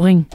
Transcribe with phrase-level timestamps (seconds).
[0.00, 0.26] Bring.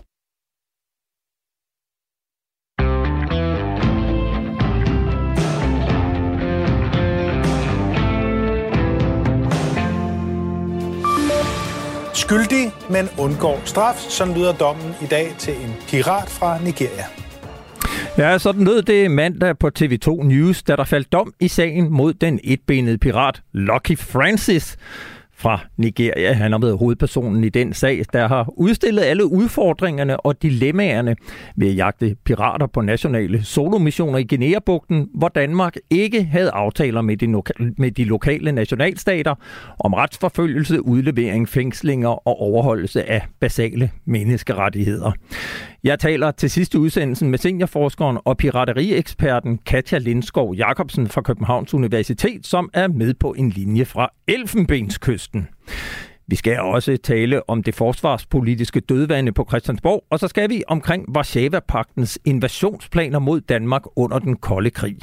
[12.14, 13.96] Skyldig, men undgår straf.
[13.96, 17.06] Sådan lyder dommen i dag til en pirat fra Nigeria.
[18.18, 22.14] Ja, sådan lød det mandag på TV2 News, da der faldt dom i sagen mod
[22.14, 24.78] den etbenede pirat Lucky Francis,
[25.38, 26.34] fra Nigeria.
[26.34, 31.16] Han har været hovedpersonen i den sag, der har udstillet alle udfordringerne og dilemmaerne
[31.56, 37.18] ved at jagte pirater på nationale solomissioner i Guinea-bugten, hvor Danmark ikke havde aftaler med
[37.18, 39.36] de, loka- med de lokale nationalstater
[39.80, 45.12] om retsforfølgelse, udlevering, fængslinger og overholdelse af basale menneskerettigheder.
[45.86, 52.48] Jeg taler til sidste udsendelsen med seniorforskeren og piraterieeksperten Katja Lindskov Jacobsen fra Københavns Universitet,
[52.48, 55.48] som er med på en linje fra Elfenbenskysten.
[56.28, 61.06] Vi skal også tale om det forsvarspolitiske dødvande på Christiansborg, og så skal vi omkring
[61.18, 64.98] Varsava-paktens invasionsplaner mod Danmark under den kolde krig.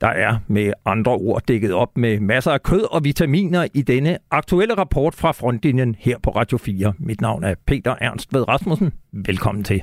[0.00, 4.18] Der er med andre ord dækket op med masser af kød og vitaminer i denne
[4.30, 6.92] aktuelle rapport fra frontlinjen her på Radio 4.
[6.98, 8.92] Mit navn er Peter Ernst Ved Rasmussen.
[9.12, 9.82] Velkommen til.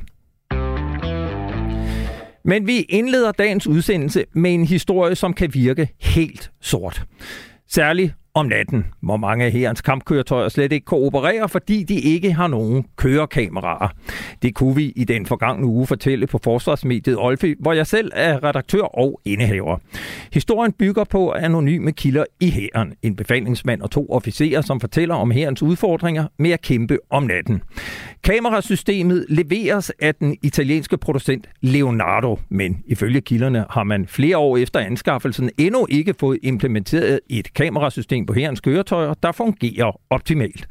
[2.45, 7.03] Men vi indleder dagens udsendelse med en historie, som kan virke helt sort.
[7.67, 12.33] Særligt om natten, hvor mange af herrens kampkøretøjer slet ikke kan operere, fordi de ikke
[12.33, 13.87] har nogen kørekameraer.
[14.41, 18.43] Det kunne vi i den forgangne uge fortælle på Forsvarsmediet Olfi, hvor jeg selv er
[18.43, 19.77] redaktør og indehaver.
[20.33, 22.93] Historien bygger på anonyme kilder i hæren.
[23.01, 27.61] En befalingsmand og to officerer, som fortæller om herrens udfordringer med at kæmpe om natten.
[28.23, 34.79] Kamerasystemet leveres af den italienske producent Leonardo, men ifølge kilderne har man flere år efter
[34.79, 40.67] anskaffelsen endnu ikke fået implementeret et kamerasystem på herrens køretøjer, der fungerer optimalt.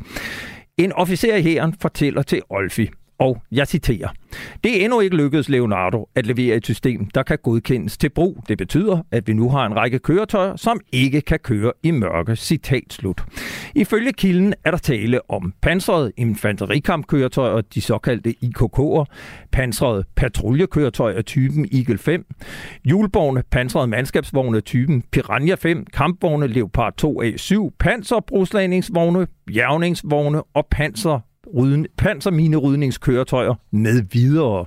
[0.77, 2.89] En officer i hæren fortæller til Olfi,
[3.19, 4.09] og jeg citerer.
[4.65, 8.45] Det er endnu ikke lykkedes Leonardo at levere et system, der kan godkendes til brug.
[8.49, 12.37] Det betyder, at vi nu har en række køretøjer, som ikke kan køre i mørke.
[12.37, 13.23] Citat slut.
[13.75, 19.05] Ifølge kilden er der tale om pansrede infanterikampkøretøjer, de såkaldte IKK'er,
[19.53, 22.27] pansrede patruljekøretøjer typen Eagle 5,
[22.85, 31.21] hjulborgne pansrede mandskabsvogne typen Piranha 5, kampvogne Leopard 2A7, panserbruslandingsvogne, bjergningsvogne og panser
[31.57, 34.67] rydden, panserminerydningskøretøjer med videre.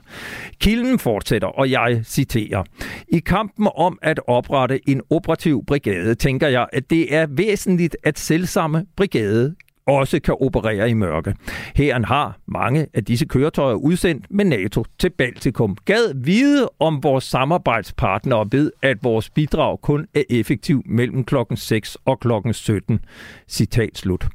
[0.59, 2.63] Kilden fortsætter, og jeg citerer.
[3.07, 8.19] I kampen om at oprette en operativ brigade, tænker jeg, at det er væsentligt, at
[8.19, 9.55] selvsamme brigade
[9.87, 11.35] også kan operere i mørke.
[11.75, 15.77] Hæren har mange af disse køretøjer udsendt med NATO til Baltikum.
[15.85, 21.97] Gad vide om vores samarbejdspartnere ved, at vores bidrag kun er effektiv mellem klokken 6
[22.05, 22.99] og klokken 17.
[23.47, 24.27] Citat slut.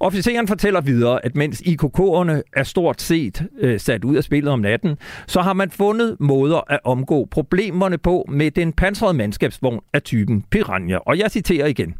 [0.00, 4.60] Officeren fortæller videre, at mens IKK'erne er stort set øh, sat ud af spillet om
[4.60, 4.96] natten,
[5.26, 10.42] så har man fundet måder at omgå problemerne på med den pansrede mandskabsvogn af typen
[10.50, 10.96] Piranha.
[10.96, 11.94] Og jeg citerer igen.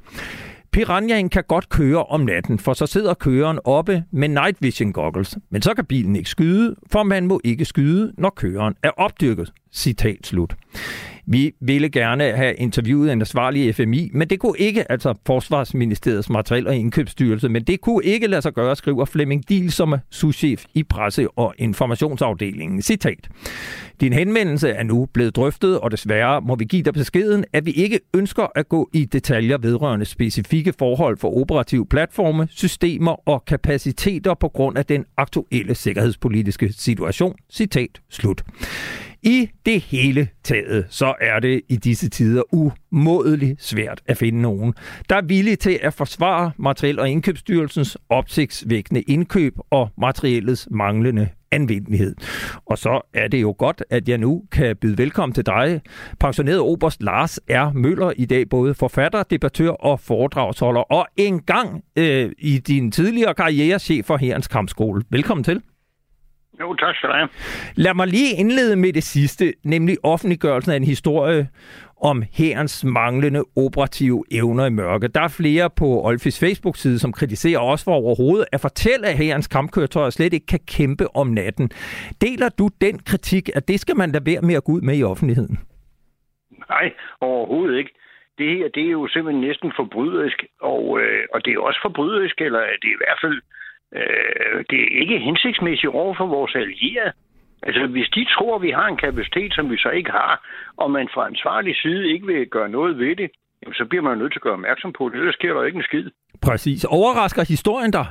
[0.73, 5.39] Piranhaen kan godt køre om natten, for så sidder køreren oppe med night vision goggles.
[5.51, 9.53] Men så kan bilen ikke skyde, for man må ikke skyde, når køreren er opdyrket.
[9.73, 10.57] Citat slut.
[11.33, 16.67] Vi ville gerne have interviewet en ansvarlig FMI, men det kunne ikke, altså Forsvarsministeriets materiel-
[16.67, 20.65] og indkøbsstyrelse, men det kunne ikke lade sig gøre, skriver Flemming Diel, som er souschef
[20.75, 22.83] i presse- og informationsafdelingen.
[22.83, 23.29] Citat.
[24.01, 27.71] Din henvendelse er nu blevet drøftet, og desværre må vi give dig beskeden, at vi
[27.71, 34.35] ikke ønsker at gå i detaljer vedrørende specifikke forhold for operative platforme, systemer og kapaciteter
[34.35, 37.35] på grund af den aktuelle sikkerhedspolitiske situation.
[37.51, 38.43] Citat slut.
[39.23, 44.75] I det hele taget, så er det i disse tider umådeligt svært at finde nogen,
[45.09, 52.15] der er villige til at forsvare Materiel- og Indkøbsstyrelsens opsigtsvækkende indkøb og materiellets manglende anvendelighed.
[52.67, 55.81] Og så er det jo godt, at jeg nu kan byde velkommen til dig,
[56.21, 57.73] pensioneret oberst Lars R.
[57.73, 63.79] Møller, i dag både forfatter, debattør og foredragsholder, og engang øh, i din tidligere karriere
[63.79, 65.03] chef for Herrens Kampskole.
[65.11, 65.63] Velkommen til.
[66.61, 67.29] Jo, tak skal du have.
[67.75, 71.49] Lad mig lige indlede med det sidste, nemlig offentliggørelsen af en historie
[72.03, 75.09] om herrens manglende operative evner i mørke.
[75.09, 79.49] Der er flere på Olfis Facebook-side, som kritiserer os for overhovedet at fortælle, at herrens
[79.49, 81.71] kampkøretøjer slet ikke kan kæmpe om natten.
[82.21, 84.99] Deler du den kritik, at det skal man lade være med at gå ud med
[84.99, 85.59] i offentligheden?
[86.69, 87.91] Nej, overhovedet ikke.
[88.39, 92.41] Det her, det er jo simpelthen næsten forbryderisk, og, øh, og det er også forbryderisk,
[92.41, 93.41] eller det er i hvert fald
[93.99, 97.13] øh, det er ikke hensigtsmæssigt over for vores allierede.
[97.63, 100.91] Altså, hvis de tror, at vi har en kapacitet, som vi så ikke har, og
[100.91, 103.31] man fra ansvarlig side ikke vil gøre noget ved det,
[103.63, 105.19] jamen, så bliver man nødt til at gøre opmærksom på det.
[105.19, 106.11] Ellers sker der ikke en skid.
[106.43, 106.85] Præcis.
[106.85, 108.07] Overrasker historien dig?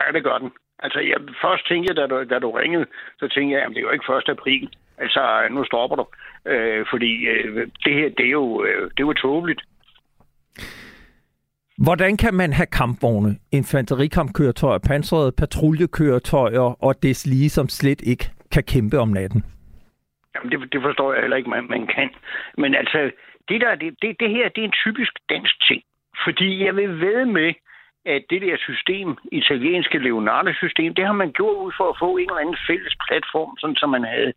[0.00, 0.50] Ja, det gør den.
[0.78, 2.86] Altså, jeg, først tænkte jeg, da du, da du ringede,
[3.18, 4.28] så tænkte jeg, at det er jo ikke 1.
[4.28, 4.68] april.
[4.98, 6.06] Altså, nu stopper du.
[6.50, 9.62] Øh, fordi øh, det her, det er jo, øh, det er jo tåbeligt.
[11.86, 18.24] Hvordan kan man have kampvogne, infanterikampkøretøjer, pansrede patruljekøretøjer og det lige, som slet ikke
[18.54, 19.40] kan kæmpe om natten?
[20.34, 22.08] Jamen, det, det forstår jeg heller ikke, man, man kan.
[22.58, 23.00] Men altså,
[23.48, 25.82] det, der, det, det, det her, det er en typisk dansk ting.
[26.24, 27.50] Fordi jeg vil ved med,
[28.06, 32.28] at det der system, italienske Leonardo-system, det har man gjort ud for at få en
[32.30, 34.32] eller anden fælles platform, sådan som man havde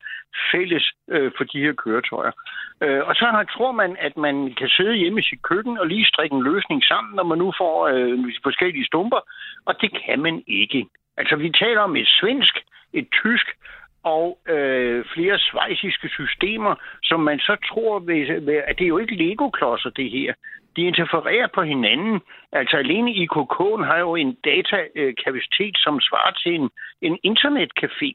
[0.52, 2.32] fælles øh, for de her køretøjer.
[2.84, 5.88] Øh, og så har, tror man, at man kan sidde hjemme i sit køkken og
[5.88, 9.22] lige strikke en løsning sammen, når man nu får øh, forskellige stumper,
[9.66, 10.86] og det kan man ikke.
[11.18, 12.56] Altså, vi taler om et svensk,
[12.94, 13.48] et tysk
[14.04, 19.16] og øh, flere svejsiske systemer, som man så tror, ved, at det er jo ikke
[19.16, 20.34] Lego-klodser, det her.
[20.76, 22.22] De interfererer på hinanden.
[22.52, 26.70] Altså alene IKK'en har jo en datakapacitet, som svarer til en,
[27.08, 28.10] en internetcafé.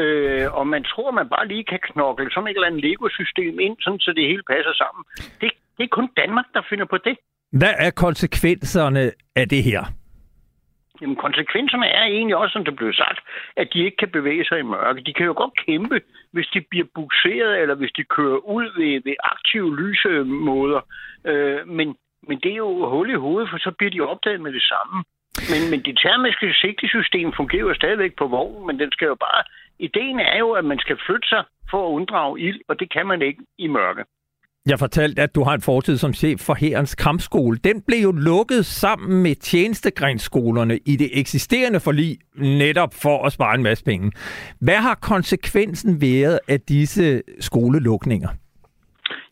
[0.00, 3.76] Øh, og man tror, man bare lige kan knokle sådan et eller andet Lego-system ind,
[3.80, 5.02] sådan, så det hele passer sammen.
[5.40, 7.16] Det, det er kun Danmark, der finder på det.
[7.52, 9.82] Hvad er konsekvenserne af det her?
[11.00, 13.20] Jamen, konsekvenserne er egentlig også, som det blev sagt,
[13.56, 15.00] at de ikke kan bevæge sig i mørke.
[15.00, 16.00] De kan jo godt kæmpe,
[16.32, 20.80] hvis de bliver bukseret, eller hvis de kører ud ved, ved aktive lysemåder.
[21.24, 21.96] Øh, men,
[22.28, 25.04] men det er jo hul i hovedet, for så bliver de opdaget med det samme.
[25.50, 29.42] Men, men det termiske sigtesystem fungerer jo stadigvæk på vognen, men den skal jo bare...
[29.78, 33.06] Ideen er jo, at man skal flytte sig for at unddrage ild, og det kan
[33.06, 34.04] man ikke i mørke.
[34.66, 37.56] Jeg fortalte, at du har en fortid som chef for Herrens Kampskole.
[37.58, 43.54] Den blev jo lukket sammen med tjenestegrensskolerne i det eksisterende forlig, netop for at spare
[43.54, 44.12] en masse penge.
[44.60, 48.28] Hvad har konsekvensen været af disse skolelukninger?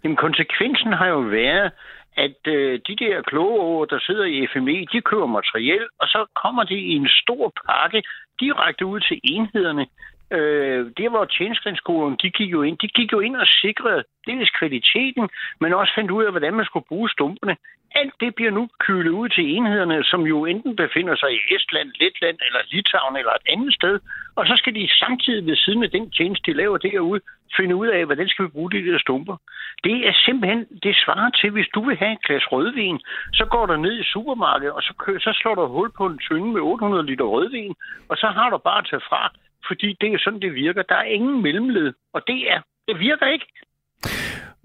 [0.05, 1.71] Jamen, konsekvensen har jo været,
[2.17, 6.65] at øh, de der kloge der sidder i FME, de køber materiel, og så kommer
[6.65, 8.03] de i en stor pakke
[8.41, 9.87] direkte ud til enhederne.
[10.31, 14.51] Øh, det hvor tjenestegrensskolerne, de gik jo ind, de gik jo ind og sikrede dels
[14.51, 15.29] kvaliteten,
[15.61, 17.57] men også fandt ud af, hvordan man skulle bruge stumperne.
[17.95, 21.89] Alt det bliver nu kølet ud til enhederne, som jo enten befinder sig i Estland,
[22.01, 24.01] Letland eller Litauen eller et andet sted.
[24.37, 27.21] Og så skal de samtidig ved siden af den tjeneste, de laver derude,
[27.57, 29.37] finde ud af, hvordan skal vi bruge de der stumper.
[29.85, 32.99] Det er simpelthen, det svarer til, hvis du vil have en glas rødvin,
[33.33, 36.19] så går du ned i supermarkedet, og så, kø, så slår du hul på en
[36.19, 37.75] tynde med 800 liter rødvin,
[38.09, 39.33] og så har du bare at tage fra,
[39.69, 40.83] fordi det er sådan, det virker.
[40.83, 43.47] Der er ingen mellemled, og det er, det virker ikke.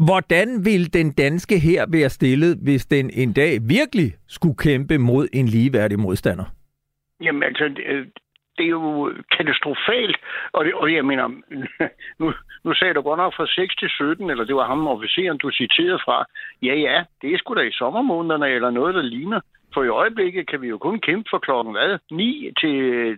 [0.06, 5.28] Hvordan vil den danske her være stillet, hvis den en dag virkelig skulle kæmpe mod
[5.34, 6.46] en ligeværdig modstander?
[7.22, 8.14] Jamen altså, det,
[8.58, 10.18] det er jo katastrofalt.
[10.54, 11.28] Og, det, og jeg mener,
[12.20, 12.34] nu,
[12.64, 15.52] nu sagde du godt nok fra 6 til 17, eller det var ham officeren, du
[15.52, 16.26] citerede fra.
[16.62, 19.40] Ja, ja, det er sgu da i sommermånederne, eller noget, der ligner.
[19.76, 22.00] For i øjeblikket kan vi jo kun kæmpe for klokken hvad?
[22.12, 22.78] 9 til,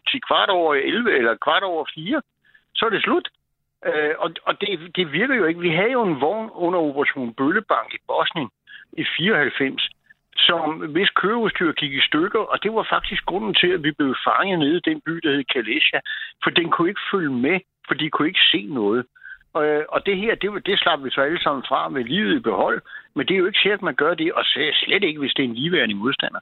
[0.09, 2.21] til kvart over 11, eller kvart over 4.
[2.75, 3.27] Så er det slut.
[3.85, 5.59] Øh, og og det, det virker jo ikke.
[5.59, 8.49] Vi havde jo en vogn under Operation Bøllebank i Bosnien
[8.93, 9.89] i 94,
[10.37, 14.15] som hvis køreudstyr gik i stykker, og det var faktisk grunden til, at vi blev
[14.27, 15.99] fanget nede i den by, der hed Kalesha,
[16.43, 19.05] for den kunne ikke følge med, for de kunne ikke se noget.
[19.53, 22.39] Og, og det her, det, det slap vi så alle sammen fra med livet i
[22.39, 22.81] behold,
[23.15, 24.43] men det er jo ikke sikkert, at man gør det, og
[24.83, 26.39] slet ikke, hvis det er en ligeværdig modstander.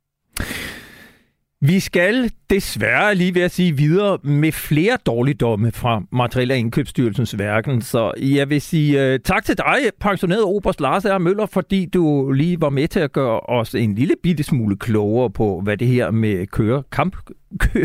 [1.61, 7.39] Vi skal desværre lige ved at sige videre med flere dårligdomme fra Materiel- og Indkøbsstyrelsens
[7.39, 7.81] værken.
[7.81, 11.17] Så jeg vil sige uh, tak til dig, pensioneret Oberst Lars R.
[11.17, 15.29] Møller, fordi du lige var med til at gøre os en lille bitte smule klogere
[15.29, 17.15] på, hvad det her med køre, kamp,
[17.59, 17.79] kø,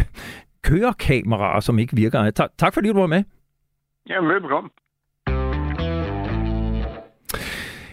[0.62, 2.30] kørekameraer, som ikke virker.
[2.30, 3.24] Tak, tak fordi du var med.
[4.08, 4.70] Ja, velbekomme.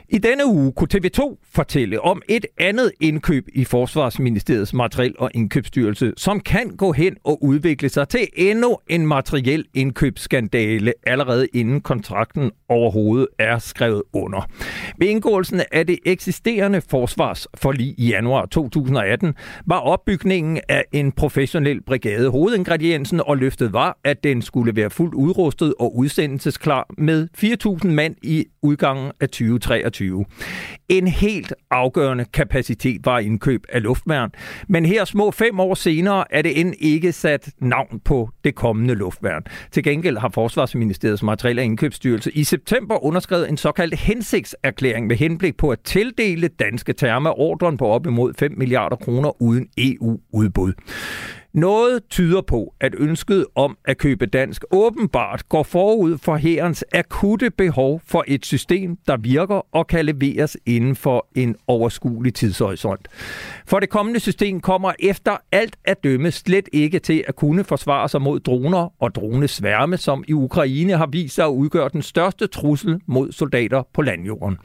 [0.09, 6.13] I denne uge kunne TV2 fortælle om et andet indkøb i Forsvarsministeriets materiel- og indkøbsstyrelse,
[6.17, 12.51] som kan gå hen og udvikle sig til endnu en materiel indkøbsskandale allerede inden kontrakten
[12.69, 14.49] overhovedet er skrevet under.
[14.97, 19.33] Ved indgåelsen af det eksisterende forsvarsforlig i januar 2018
[19.65, 25.13] var opbygningen af en professionel brigade hovedingrediensen, og løftet var, at den skulle være fuldt
[25.13, 27.27] udrustet og udsendelsesklar med
[27.83, 29.96] 4.000 mand i udgangen af 2023.
[29.97, 30.25] 2023.
[30.89, 34.31] En helt afgørende kapacitet var indkøb af luftværn,
[34.69, 38.95] men her små fem år senere er det end ikke sat navn på det kommende
[38.95, 39.43] luftværn.
[39.71, 45.69] Til gengæld har Forsvarsministeriets materielle indkøbsstyrelse i september underskrevet en såkaldt hensigtserklæring med henblik på
[45.69, 50.73] at tildele danske termer ordren på op imod 5 milliarder kroner uden EU-udbud.
[51.57, 57.51] Noget tyder på, at ønsket om at købe dansk åbenbart går forud for herrens akutte
[57.51, 63.07] behov for et system, der virker og kan leveres inden for en overskuelig tidshorisont.
[63.65, 68.09] For det kommende system kommer efter alt at dømme slet ikke til at kunne forsvare
[68.09, 72.47] sig mod droner og dronesværme, som i Ukraine har vist sig at udgøre den største
[72.47, 74.57] trussel mod soldater på landjorden.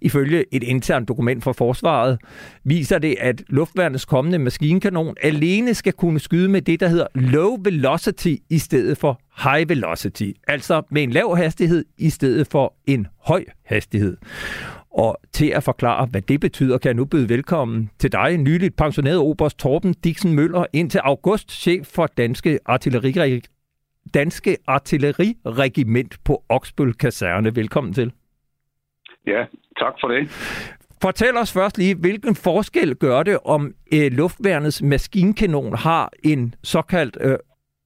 [0.00, 2.18] Ifølge et internt dokument fra forsvaret
[2.64, 7.56] viser det, at luftværnets kommende maskinkanon alene skal kunne skyde med det, der hedder low
[7.64, 10.30] velocity i stedet for high velocity.
[10.48, 14.16] Altså med en lav hastighed i stedet for en høj hastighed.
[14.90, 18.76] Og til at forklare, hvad det betyder, kan jeg nu byde velkommen til dig, nyligt
[18.76, 23.40] pensioneret oberst Torben Dixen Møller, indtil august chef for Danske Artilleri
[24.14, 27.56] Danske Artilleriregiment på Oksbøl Kaserne.
[27.56, 28.12] Velkommen til.
[29.26, 29.44] Ja,
[29.78, 30.28] tak for det.
[31.02, 37.16] Fortæl os først lige, hvilken forskel gør det, om øh, luftværnets maskinkanon har en såkaldt
[37.20, 37.38] øh,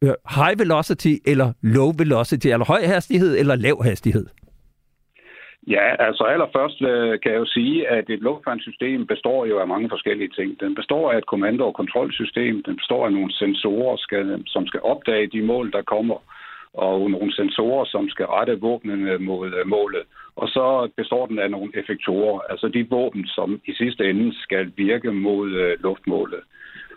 [0.05, 4.27] øh high velocity eller low velocity, eller høj hastighed eller lav hastighed?
[5.67, 9.89] Ja, altså allerførst øh, kan jeg jo sige, at et luftværnssystem består jo af mange
[9.89, 10.61] forskellige ting.
[10.61, 14.81] Den består af et kommando- og kontrolsystem, den består af nogle sensorer, skal, som skal
[14.81, 16.17] opdage de mål, der kommer,
[16.75, 20.03] og nogle sensorer, som skal rette våbnene mod øh, målet.
[20.37, 24.73] Og så består den af nogle effektorer, altså de våben, som i sidste ende skal
[24.77, 26.41] virke mod øh, luftmålet.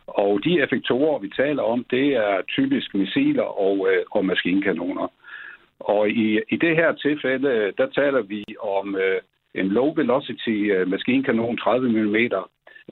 [0.08, 5.08] Og de effektorer, vi taler om, det er typisk missiler og, øh, og maskinkanoner.
[5.80, 9.22] Og i, i det her tilfælde, der taler vi om øh,
[9.56, 12.16] en low velocity øh, maskinkanon 30 mm,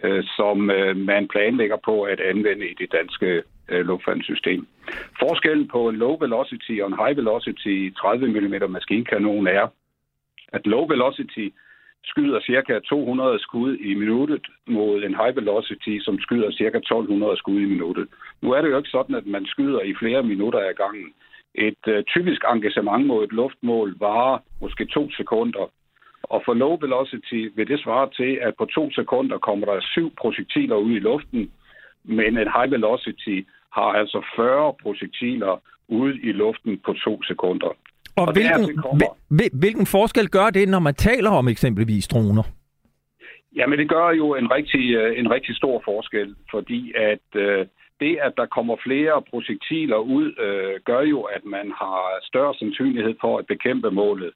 [0.04, 4.68] øh, som øh, man planlægger på at anvende i det danske øh, luftfaldssystem.
[5.20, 9.68] Forskellen på en low velocity og en high velocity 30 mm maskinkanon er,
[10.54, 11.48] at low velocity
[12.04, 12.80] skyder ca.
[12.80, 16.78] 200 skud i minuttet mod en high velocity, som skyder ca.
[16.78, 18.08] 1200 skud i minuttet.
[18.42, 21.14] Nu er det jo ikke sådan, at man skyder i flere minutter ad gangen.
[21.56, 25.72] Et øh, typisk engagement mod et luftmål varer måske to sekunder,
[26.24, 30.16] og for low velocity vil det svare til, at på to sekunder kommer der syv
[30.16, 31.52] projektiler ud i luften,
[32.04, 33.38] men en high velocity
[33.74, 37.68] har altså 40 projektiler ude i luften på to sekunder.
[37.68, 39.50] Og, og hvilken, kommer...
[39.60, 42.44] hvilken forskel gør det, når man taler om eksempelvis droner?
[43.56, 47.66] Jamen, det gør jo en rigtig, øh, en rigtig stor forskel, fordi at øh,
[48.00, 53.16] det, at der kommer flere projektiler ud, øh, gør jo, at man har større sandsynlighed
[53.22, 54.32] for at bekæmpe målet.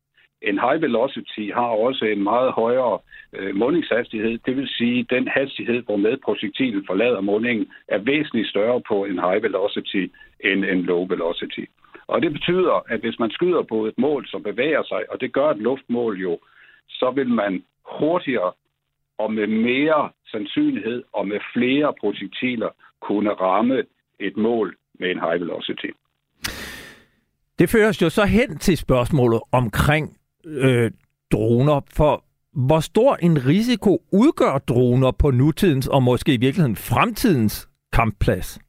[0.49, 2.99] En high velocity har også en meget højere
[3.33, 8.81] øh, mundingshastighed, det vil sige, at den hastighed, hvormed projektilet forlader mundingen, er væsentligt større
[8.87, 10.03] på en high velocity
[10.39, 11.65] end en low velocity.
[12.07, 15.33] Og det betyder, at hvis man skyder på et mål, som bevæger sig, og det
[15.33, 16.39] gør et luftmål jo,
[16.89, 17.63] så vil man
[17.99, 18.51] hurtigere
[19.17, 22.69] og med mere sandsynlighed og med flere projektiler
[23.01, 23.83] kunne ramme
[24.19, 25.91] et mål med en high velocity.
[27.59, 30.91] Det fører os jo så hen til spørgsmålet omkring øh,
[31.31, 32.23] droner, for
[32.67, 38.59] hvor stor en risiko udgør droner på nutidens og måske i virkeligheden fremtidens kampplads?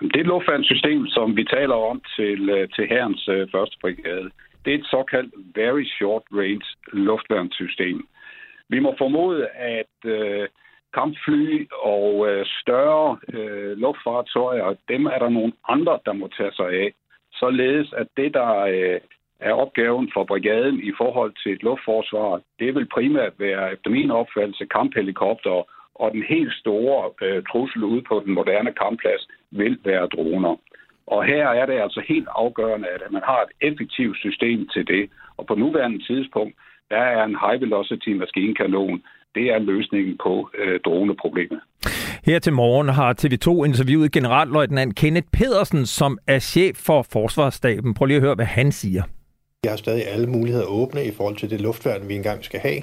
[0.00, 4.30] Det luftværnssystem, som vi taler om til, øh, til herrens øh, første brigade,
[4.64, 8.06] det er et såkaldt Very Short Range luftværnssystem.
[8.68, 10.48] Vi må formode, at øh,
[10.94, 16.66] kampfly og øh, større øh, luftfartøjer, dem er der nogle andre, der må tage sig
[16.66, 16.92] af.
[17.32, 19.00] Således at det, der øh,
[19.48, 24.10] er opgaven for brigaden i forhold til et luftforsvar, det vil primært være, efter min
[24.10, 25.56] opfattelse, kamphelikopter
[26.02, 30.54] og den helt store øh, trussel ude på den moderne kampplads vil være droner.
[31.06, 35.10] Og her er det altså helt afgørende, at man har et effektivt system til det.
[35.36, 36.54] Og på nuværende tidspunkt,
[36.90, 39.02] der er en high velocity maskinkanon
[39.34, 41.60] det er løsningen på øh, droneproblemet.
[42.24, 47.94] Her til morgen har TV2 interviewet generalløjtnant Kenneth Pedersen, som er chef for Forsvarsstaben.
[47.94, 49.02] Prøv lige at høre, hvad han siger.
[49.64, 52.82] Vi har stadig alle muligheder åbne i forhold til det luftværn, vi engang skal have.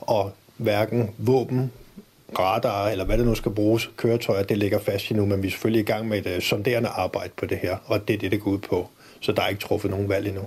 [0.00, 1.72] Og hverken våben,
[2.38, 5.50] radar eller hvad det nu skal bruges, køretøjer, det ligger fast endnu, men vi er
[5.50, 8.30] selvfølgelig i gang med et uh, sonderende arbejde på det her, og det er det,
[8.30, 8.88] det går ud på.
[9.20, 10.42] Så der er ikke truffet nogen valg endnu.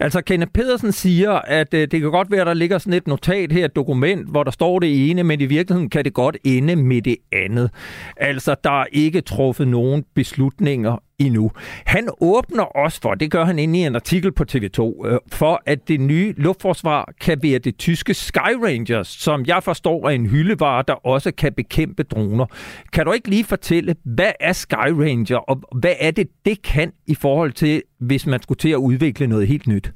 [0.00, 3.06] Altså, Kenneth Pedersen siger, at øh, det kan godt være, at der ligger sådan et
[3.06, 6.36] notat her, et dokument, hvor der står det ene, men i virkeligheden kan det godt
[6.44, 7.70] ende med det andet.
[8.16, 11.50] Altså, der er ikke truffet nogen beslutninger endnu.
[11.86, 15.62] Han åbner også for, det gør han inde i en artikel på TV2, øh, for
[15.66, 20.26] at det nye luftforsvar kan være det tyske Sky Rangers, som jeg forstår er en
[20.30, 22.46] hyldevare, der også kan bekæmpe droner.
[22.92, 26.92] Kan du ikke lige fortælle, hvad er Sky Ranger, og hvad er det, det kan
[27.06, 29.92] i forhold til, hvis man skulle til at udvikle noget helt nyt?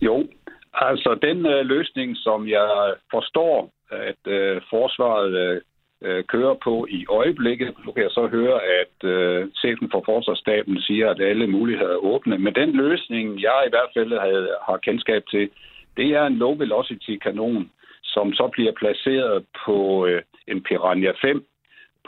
[0.00, 0.26] Jo,
[0.72, 5.60] altså den øh, løsning, som jeg forstår, at øh, forsvaret øh,
[6.02, 7.74] øh, kører på i øjeblikket.
[7.84, 12.04] Nu kan jeg så høre, at øh, chefen for forsvarsstaben siger, at alle muligheder er
[12.12, 12.38] åbne.
[12.38, 15.50] Men den løsning, jeg i hvert fald havde, har kendskab til,
[15.96, 17.70] det er en low velocity kanon,
[18.02, 21.44] som så bliver placeret på øh, en Piranha 5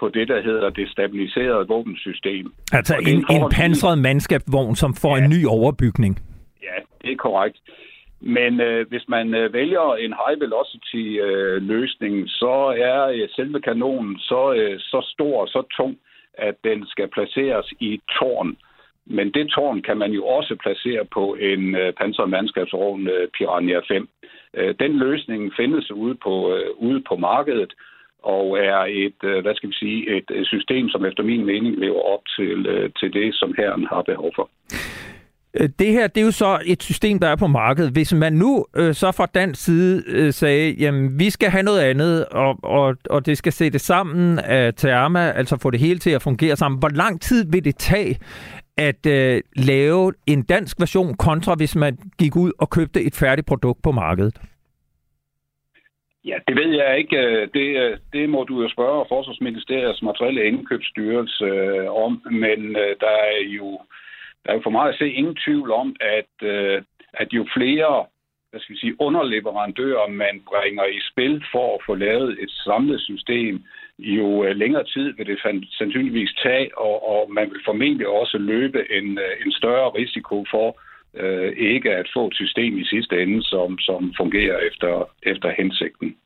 [0.00, 2.52] på det, der hedder det stabiliserede våbensystem.
[2.72, 5.24] Altså en, en pansret mandskabsvogn, som får ja.
[5.24, 6.12] en ny overbygning.
[6.62, 7.58] Ja, det er korrekt.
[8.20, 13.60] Men øh, hvis man øh, vælger en high velocity øh, løsning, så er øh, selve
[13.60, 15.98] kanonen så, øh, så stor og så tung,
[16.34, 18.56] at den skal placeres i et tårn.
[19.06, 23.80] Men det tårn kan man jo også placere på en øh, pansret mandskabsvogn øh, Piranha
[23.88, 24.08] 5.
[24.54, 27.72] Øh, den løsning findes ude på, øh, ude på markedet,
[28.22, 32.02] og er et, øh, hvad skal vi sige, et system, som efter min mening lever
[32.02, 34.50] op til, øh, til det, som herren har behov for.
[35.54, 37.92] Øh, det her, det er jo så et system, der er på markedet.
[37.92, 41.80] Hvis man nu øh, så fra dansk side øh, sagde, jamen vi skal have noget
[41.80, 46.10] andet, og, og, og det skal sætte sammen af Therma, altså få det hele til
[46.10, 46.78] at fungere sammen.
[46.78, 48.18] Hvor lang tid vil det tage
[48.76, 53.46] at øh, lave en dansk version kontra, hvis man gik ud og købte et færdigt
[53.46, 54.40] produkt på markedet?
[56.24, 57.16] Ja, det ved jeg ikke.
[57.16, 62.96] Øh, det, øh, det må du jo spørge Forsvarsministeriets materielle indkøbsstyrelse øh, om, men øh,
[63.00, 63.80] der er jo
[64.50, 68.06] der er jo for mig at se ingen tvivl om, at, øh, at jo flere
[68.50, 73.00] hvad skal vi sige, underleverandører, man bringer i spil for at få lavet et samlet
[73.00, 73.64] system,
[73.98, 75.38] jo øh, længere tid vil det
[75.78, 80.68] sandsynligvis tage, og, og man vil formentlig også løbe en, øh, en større risiko for
[81.14, 86.16] øh, ikke at få et system i sidste ende, som, som fungerer efter, efter hensigten.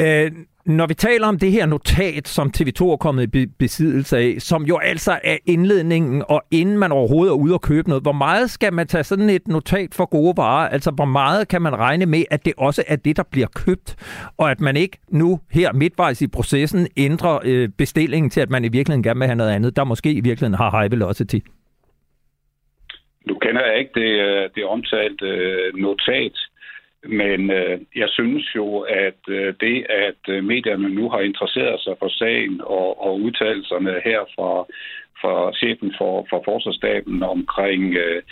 [0.00, 0.30] Øh,
[0.68, 4.62] når vi taler om det her notat, som TV2 er kommet i besiddelse af, som
[4.62, 8.50] jo altså er indledningen, og inden man overhovedet er ude og købe noget, hvor meget
[8.50, 10.68] skal man tage sådan et notat for gode varer?
[10.68, 13.96] Altså, hvor meget kan man regne med, at det også er det, der bliver købt,
[14.38, 18.64] og at man ikke nu her midtvejs i processen ændrer øh, bestillingen til, at man
[18.64, 21.38] i virkeligheden gerne vil have noget andet, der måske i virkeligheden har high velocity?
[23.26, 26.36] Nu kender jeg ikke det, øh, det omtalte øh, notat,
[27.04, 31.94] men øh, jeg synes jo, at øh, det, at øh, medierne nu har interesseret sig
[31.98, 34.64] for sagen og, og udtalelserne her fra,
[35.20, 38.22] fra chefen for, for forsvarsstaben omkring øh,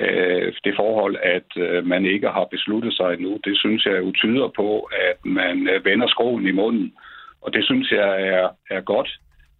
[0.00, 4.12] øh, det forhold, at øh, man ikke har besluttet sig endnu, det synes jeg jo
[4.12, 6.92] tyder på, at man øh, vender skroen i munden.
[7.40, 9.10] Og det synes jeg er, er godt.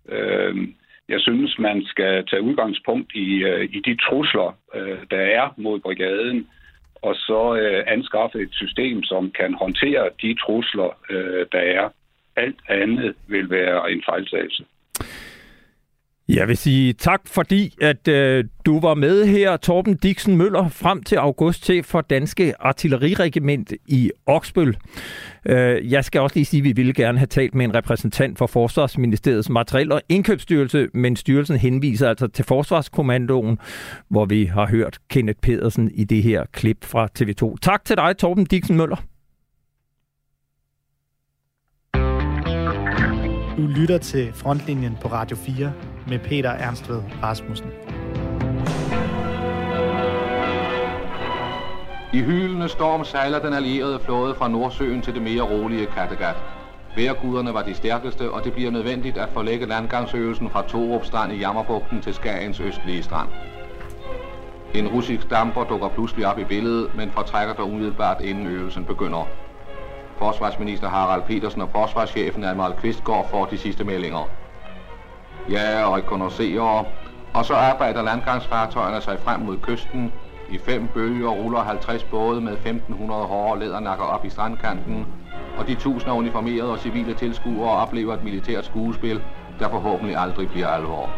[0.09, 0.68] Øh,
[1.09, 5.81] jeg synes, man skal tage udgangspunkt i, øh, i de trusler, øh, der er mod
[5.81, 6.48] brigaden,
[7.02, 11.88] og så øh, anskaffe et system, som kan håndtere de trusler, øh, der er.
[12.36, 14.64] Alt andet vil være en fejltagelse.
[16.28, 21.02] Jeg vil sige tak, fordi at øh, du var med her, Torben Dixon Møller, frem
[21.02, 24.76] til august til for Danske Artilleriregiment i Oksbøl.
[25.46, 28.38] Øh, jeg skal også lige sige, at vi ville gerne have talt med en repræsentant
[28.38, 33.58] for Forsvarsministeriets materiel- og indkøbsstyrelse, men styrelsen henviser altså til Forsvarskommandoen,
[34.08, 37.56] hvor vi har hørt Kenneth Pedersen i det her klip fra TV2.
[37.62, 39.04] Tak til dig, Torben Dixon Møller.
[43.56, 45.72] Du lytter til Frontlinjen på Radio 4
[46.08, 47.70] med Peter Ernstved Rasmussen.
[52.14, 56.36] I hylende storm sejler den allierede flåde fra Nordsøen til det mere rolige Kattegat.
[56.96, 61.36] Vejrguderne var de stærkeste, og det bliver nødvendigt at forlægge landgangsøvelsen fra Torup Strand i
[61.36, 63.28] Jammerbugten til Skagens østlige strand.
[64.74, 69.28] En russisk damper dukker pludselig op i billedet, men fortrækker dog umiddelbart inden øvelsen begynder.
[70.18, 74.41] Forsvarsminister Harald Petersen og forsvarschefen Admiral Kvistgaard får de sidste meldinger.
[75.50, 76.85] Ja, og rekognoscerer.
[77.35, 80.12] Og så arbejder landgangsfartøjerne sig frem mod kysten.
[80.50, 85.07] I fem bølger ruller 50 både med 1500 hårde lædernakker op i strandkanten.
[85.59, 89.22] Og de tusinder uniformerede og civile tilskuere oplever et militært skuespil,
[89.59, 91.11] der forhåbentlig aldrig bliver alvor.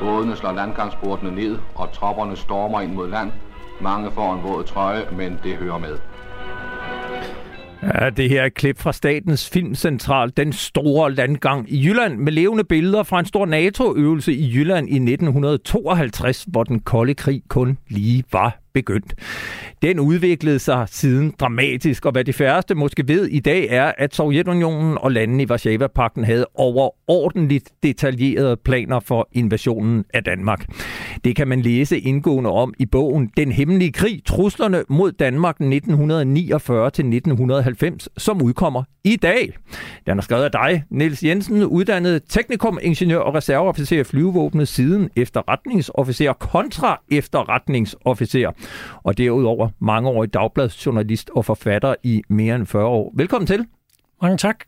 [0.00, 3.32] Bådene slår landgangsportene ned, og tropperne stormer ind mod land.
[3.80, 5.98] Mange får en våd trøje, men det hører med.
[7.84, 12.32] Ja, det her er et klip fra Statens Filmcentral, den store landgang i Jylland, med
[12.32, 17.78] levende billeder fra en stor NATO-øvelse i Jylland i 1952, hvor den kolde krig kun
[17.88, 19.14] lige var begyndt.
[19.82, 24.14] Den udviklede sig siden dramatisk, og hvad de færreste måske ved i dag er, at
[24.14, 30.66] Sovjetunionen og landene i Varsava-pakten havde overordentligt detaljerede planer for invasionen af Danmark.
[31.24, 38.06] Det kan man læse indgående om i bogen Den Hemmelige Krig, truslerne mod Danmark 1949-1990,
[38.18, 39.56] som udkommer i dag.
[40.06, 46.32] Den er skrevet af dig, Niels Jensen, uddannet teknikumingeniør og reserveofficer i flyvevåbnet siden efterretningsofficer
[46.32, 48.52] kontra efterretningsofficer
[49.02, 53.12] og derudover mangeårig dagbladsjournalist og forfatter i mere end 40 år.
[53.16, 53.66] Velkommen til.
[54.22, 54.64] Mange tak.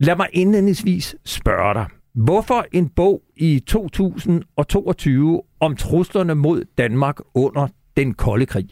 [0.00, 1.86] Lad mig indledningsvis spørge dig.
[2.14, 8.68] Hvorfor en bog i 2022 om truslerne mod Danmark under den kolde krig?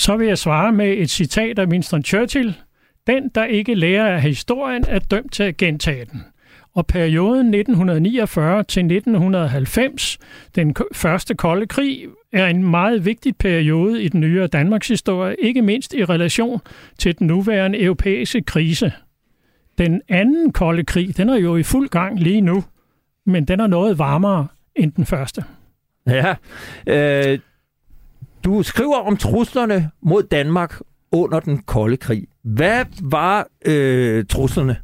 [0.00, 2.54] Så vil jeg svare med et citat af Winston Churchill.
[3.06, 6.24] Den, der ikke lærer af historien, er dømt til at gentage den.
[6.74, 10.18] Og perioden 1949 til 1990,
[10.54, 15.62] den første kolde krig, er en meget vigtig periode i den nyere Danmarks historie, ikke
[15.62, 16.60] mindst i relation
[16.98, 18.92] til den nuværende europæiske krise.
[19.78, 22.64] Den anden kolde krig, den er jo i fuld gang lige nu,
[23.26, 25.44] men den er noget varmere end den første.
[26.06, 26.34] Ja,
[26.86, 27.38] øh,
[28.44, 30.80] du skriver om truslerne mod Danmark
[31.12, 32.26] under den kolde krig.
[32.42, 34.76] Hvad var øh, truslerne?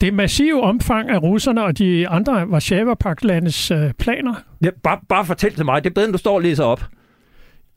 [0.00, 4.34] Det massive omfang af russerne og de andre Varsava-pagtlandes øh, planer.
[4.64, 5.84] Ja, bare, bare fortæl til mig.
[5.84, 6.84] Det er bedre, end du står og læser op.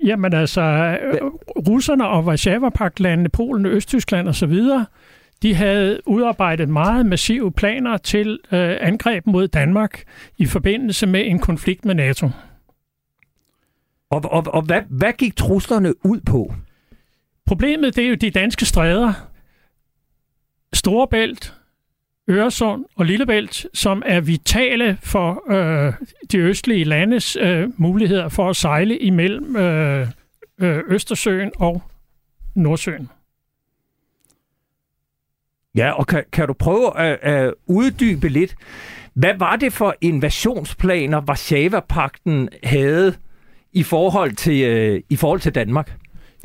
[0.03, 1.21] Jamen altså, øh,
[1.67, 4.53] russerne og Varsava-pagtlandene, Polen, Østtyskland osv.,
[5.41, 10.03] de havde udarbejdet meget massive planer til øh, angreb mod Danmark
[10.38, 12.29] i forbindelse med en konflikt med NATO.
[14.09, 16.53] Og, og, og hvad, hvad gik truslerne ud på?
[17.45, 19.13] Problemet det er jo de danske stræder,
[20.73, 21.53] Storebælt,
[22.29, 25.93] Øresund og Lillebælt, som er vitale for øh,
[26.31, 30.07] de østlige landes øh, muligheder for at sejle imellem øh,
[30.59, 31.83] øh, Østersøen og
[32.55, 33.09] Nordsøen.
[35.75, 38.55] Ja, og kan, kan du prøve at, at uddybe lidt,
[39.13, 43.15] hvad var det for invasionsplaner, Varsava-pakten havde
[43.73, 45.97] i forhold til, øh, i forhold til Danmark?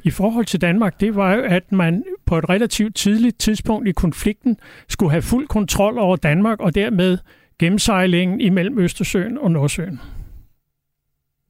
[0.04, 3.92] I forhold til Danmark, det var jo, at man på et relativt tidligt tidspunkt i
[3.92, 4.56] konflikten
[4.88, 7.18] skulle have fuld kontrol over Danmark, og dermed
[7.58, 10.00] gennemsejlingen imellem Østersøen og Nordsøen.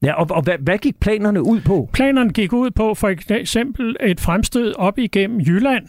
[0.03, 1.89] Ja, og, og hvad, hvad gik planerne ud på?
[1.93, 5.87] Planerne gik ud på for eksempel et fremstød op igennem Jylland,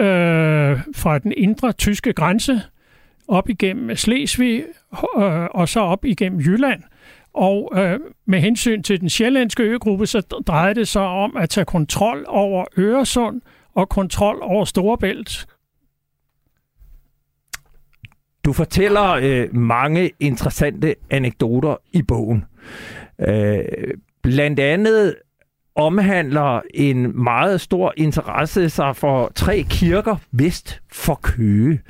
[0.00, 2.60] øh, fra den indre tyske grænse,
[3.28, 4.64] op igennem Slesvig,
[5.18, 6.82] øh, og så op igennem Jylland–
[7.38, 11.64] og øh, med hensyn til den sjællandske øgruppe, så drejede det sig om at tage
[11.64, 13.40] kontrol over Øresund
[13.74, 15.46] og kontrol over Storebælt.
[18.44, 22.44] Du fortæller øh, mange interessante anekdoter i bogen.
[23.20, 23.64] Øh,
[24.22, 25.16] blandt andet
[25.74, 31.80] omhandler en meget stor interesse sig for tre kirker vest for Køge.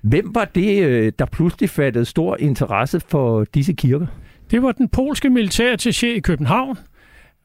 [0.00, 4.06] Hvem var det, øh, der pludselig fattede stor interesse for disse kirker?
[4.50, 6.78] Det var den polske militærattaché i København,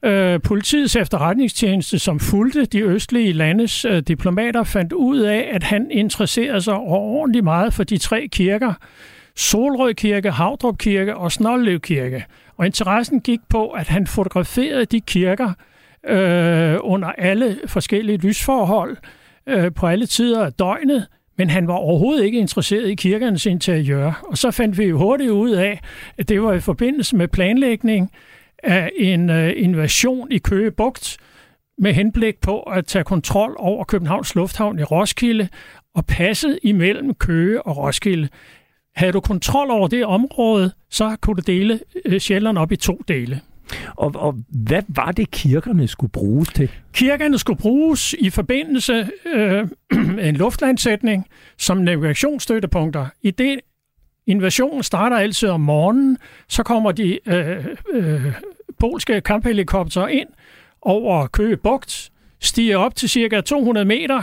[0.04, 5.90] øh, politiets efterretningstjeneste, som fulgte de østlige landes øh, diplomater, fandt ud af, at han
[5.90, 8.74] interesserede sig ordentligt meget for de tre kirker,
[9.36, 12.24] Solrød Kirke, Havdrup Kirke og Snollev Kirke.
[12.56, 15.52] Og interessen gik på, at han fotograferede de kirker
[16.06, 18.96] øh, under alle forskellige lysforhold
[19.46, 24.26] øh, på alle tider af døgnet, men han var overhovedet ikke interesseret i kirkernes interiør.
[24.28, 25.80] Og så fandt vi jo hurtigt ud af,
[26.18, 28.10] at det var i forbindelse med planlægning
[28.62, 31.16] af en øh, invasion i Køge Bugt,
[31.78, 35.48] med henblik på at tage kontrol over Københavns Lufthavn i Roskilde
[35.94, 38.28] og passet imellem Køge og Roskilde.
[38.94, 43.00] Havde du kontrol over det område, så kunne du dele øh, Sjælland op i to
[43.08, 43.40] dele.
[43.96, 46.70] Og, og hvad var det, kirkerne skulle bruges til?
[46.92, 51.26] Kirkerne skulle bruges i forbindelse øh, med en luftlandsætning
[51.58, 53.06] som navigationsstøttepunkter.
[53.22, 53.60] I det
[54.26, 58.32] invasionen starter altid om morgenen, så kommer de øh, øh,
[58.80, 60.28] polske kamphelikopter ind
[60.82, 64.22] over Køge Bugt, stiger op til cirka 200 meter,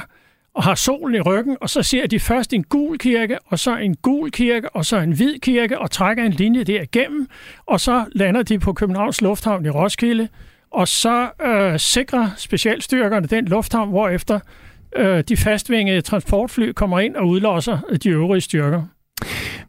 [0.54, 3.78] og har solen i ryggen, og så ser de først en gul kirke, og så
[3.78, 7.28] en gul kirke, og så en hvid kirke, og trækker en linje der igennem,
[7.66, 10.28] og så lander de på Københavns Lufthavn i Roskilde,
[10.72, 14.40] og så øh, sikrer specialstyrkerne den lufthavn, hvorefter
[14.96, 18.84] øh, de fastvingede transportfly kommer ind og udlåser de øvrige styrker.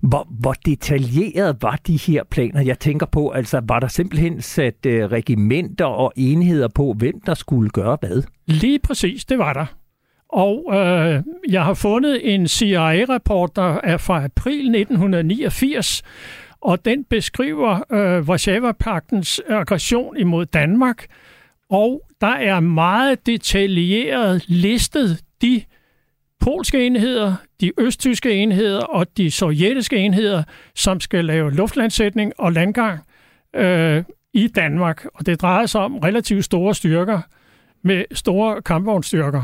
[0.00, 2.60] Hvor, hvor detaljeret var de her planer?
[2.60, 7.34] Jeg tænker på, altså var der simpelthen sat øh, regimenter og enheder på, hvem der
[7.34, 8.22] skulle gøre hvad?
[8.46, 9.66] Lige præcis, det var der.
[10.32, 16.02] Og øh, jeg har fundet en CIA-rapport, der er fra april 1989,
[16.60, 21.06] og den beskriver øh, Varsava-paktens aggression imod Danmark.
[21.70, 25.62] Og der er meget detaljeret listet de
[26.40, 30.42] polske enheder, de østtyske enheder og de sovjetiske enheder,
[30.74, 33.00] som skal lave luftlandsætning og landgang
[33.56, 35.06] øh, i Danmark.
[35.14, 37.20] Og det drejer sig om relativt store styrker
[37.82, 39.42] med store kampvognstyrker.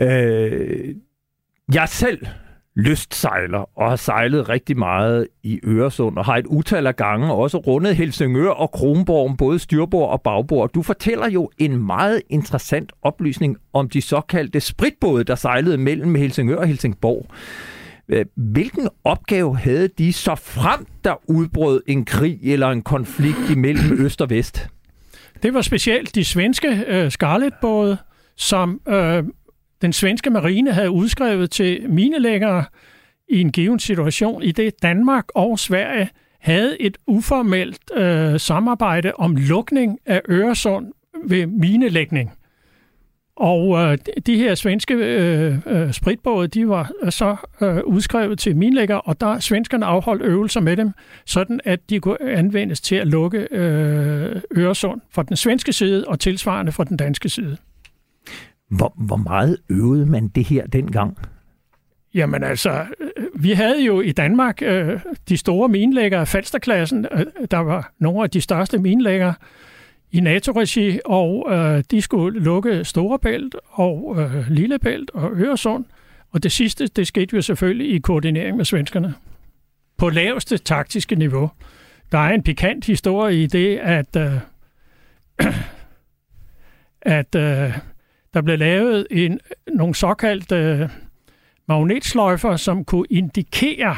[0.00, 0.94] Øh,
[1.74, 2.26] jeg selv
[2.76, 7.58] lystsejler og har sejlet rigtig meget i Øresund og har et utal af gange også
[7.58, 10.70] rundet Helsingør og Kronborg både styrbord og bagbord.
[10.72, 16.56] Du fortæller jo en meget interessant oplysning om de såkaldte spritbåde, der sejlede mellem Helsingør
[16.56, 17.26] og Helsingborg.
[18.08, 24.04] Øh, hvilken opgave havde de så frem, der udbrød en krig eller en konflikt imellem
[24.04, 24.68] øst og vest?
[25.42, 27.96] Det var specielt de svenske øh, Scarlet-både,
[28.40, 29.24] som øh,
[29.82, 32.64] den svenske marine havde udskrevet til minelæggere
[33.28, 36.08] i en given situation, i det Danmark og Sverige
[36.40, 40.92] havde et uformelt øh, samarbejde om lukning af Øresund
[41.24, 42.32] ved minelægning.
[43.36, 48.56] Og øh, de her svenske øh, øh, spritbåde, de var øh, så øh, udskrevet til
[48.56, 50.90] minlægger, og der svenskerne afholdt øvelser med dem,
[51.26, 56.20] sådan at de kunne anvendes til at lukke øh, Øresund fra den svenske side og
[56.20, 57.56] tilsvarende fra den danske side.
[58.70, 61.18] Hvor, hvor meget øvede man det her dengang?
[62.14, 67.58] Jamen altså, øh, vi havde jo i Danmark øh, de store minlæggere, Falsterklassen, øh, der
[67.58, 69.34] var nogle af de største minlæggere
[70.10, 75.84] i NATO-regi, og øh, de skulle lukke Storebælt og øh, Lillebælt og Øresund.
[76.30, 79.14] Og det sidste, det skete jo selvfølgelig i koordinering med svenskerne.
[79.96, 81.50] På laveste taktiske niveau.
[82.12, 84.32] Der er en pikant historie i det, at, øh,
[87.18, 87.78] at øh,
[88.34, 89.40] der blev lavet en,
[89.74, 90.88] nogle såkaldte øh,
[91.68, 93.96] magnetsløjfer, som kunne indikere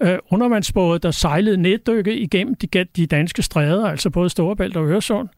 [0.00, 5.28] øh, undervandsbåde, der sejlede neddykket igennem de, de danske stræder, altså både Storebælt og Øresund.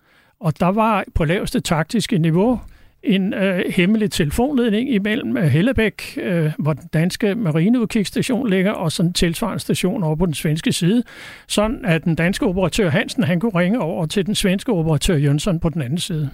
[0.41, 2.61] Og der var på laveste taktiske niveau
[3.03, 9.11] en øh, hemmelig telefonledning imellem øh, Hellebæk, øh, hvor den danske marineudkigsstation ligger, og sådan
[9.11, 11.03] en tilsvarende station over på den svenske side,
[11.49, 15.61] sådan at den danske operatør Hansen, han kunne ringe over til den svenske operatør Jønsson
[15.61, 16.31] på den anden side.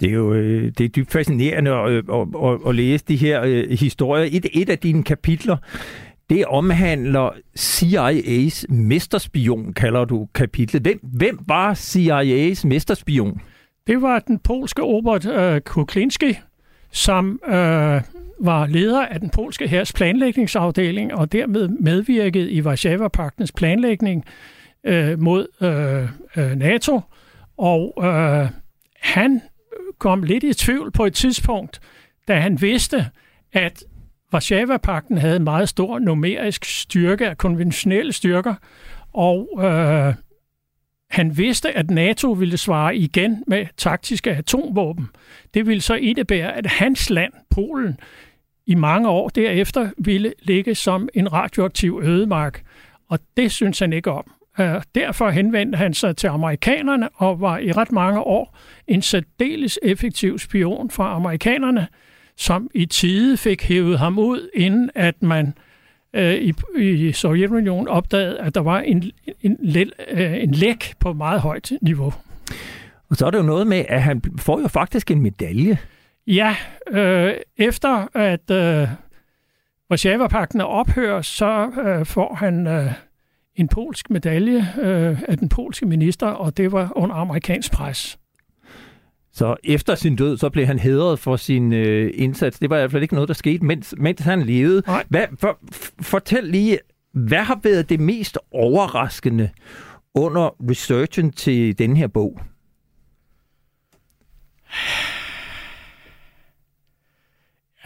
[0.00, 3.16] Det er jo øh, det er dybt fascinerende at, øh, at, at, at læse de
[3.16, 4.28] her øh, historier.
[4.32, 5.56] Et, et af dine kapitler,
[6.30, 10.82] det omhandler CIA's mesterspion, kalder du kapitlet.
[10.82, 13.40] Hvem, hvem var CIA's mesterspion?
[13.86, 16.38] Det var den polske Robert øh, Kuklinski,
[16.90, 18.00] som øh,
[18.40, 24.24] var leder af den polske hærs planlægningsafdeling og dermed medvirkede i Varsava-paktens planlægning
[24.84, 26.08] øh, mod øh,
[26.44, 27.00] øh, NATO.
[27.56, 28.48] Og øh,
[29.00, 29.40] han
[29.98, 31.80] kom lidt i tvivl på et tidspunkt,
[32.28, 33.06] da han vidste,
[33.52, 33.84] at
[34.32, 38.54] Varsava-pakten havde en meget stor numerisk styrke af konventionelle styrker,
[39.12, 40.14] og øh,
[41.10, 45.08] han vidste, at NATO ville svare igen med taktiske atomvåben.
[45.54, 47.98] Det ville så indebære, at hans land, Polen,
[48.66, 52.62] i mange år derefter ville ligge som en radioaktiv ødemark.
[53.08, 54.32] Og det synes han ikke om.
[54.58, 59.78] Uh, derfor henvendte han sig til amerikanerne og var i ret mange år en særdeles
[59.82, 61.86] effektiv spion for amerikanerne,
[62.36, 65.54] som i tide fik hævet ham ud, inden at man
[66.14, 69.10] øh, i, i Sovjetunionen opdagede, at der var en,
[69.42, 72.12] en, en, øh, en læk på meget højt niveau.
[73.10, 75.78] Og så er det jo noget med, at han får jo faktisk en medalje.
[76.26, 76.56] Ja,
[76.90, 78.88] øh, efter at øh,
[79.90, 82.92] Varsava-pakten er ophør, så øh, får han øh,
[83.56, 88.18] en polsk medalje øh, af den polske minister, og det var under amerikansk pres.
[89.32, 92.58] Så efter sin død, så blev han hedret for sin øh, indsats.
[92.58, 94.82] Det var i hvert fald ikke noget, der skete, mens, mens han levede.
[95.08, 95.58] Hvad, for,
[96.00, 96.78] fortæl lige,
[97.12, 99.50] hvad har været det mest overraskende
[100.14, 102.40] under researchen til den her bog?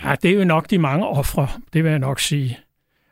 [0.04, 2.58] Ja, det er jo nok de mange ofre, det vil jeg nok sige.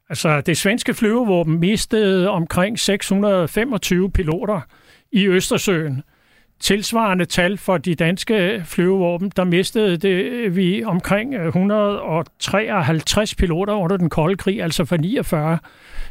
[0.08, 4.60] Altså, det svenske flyvevåben mistede omkring 625 piloter
[5.12, 6.02] i Østersøen
[6.60, 14.10] tilsvarende tal for de danske flyvevåben, der mistede det vi omkring 153 piloter under den
[14.10, 15.58] kolde krig, altså fra 49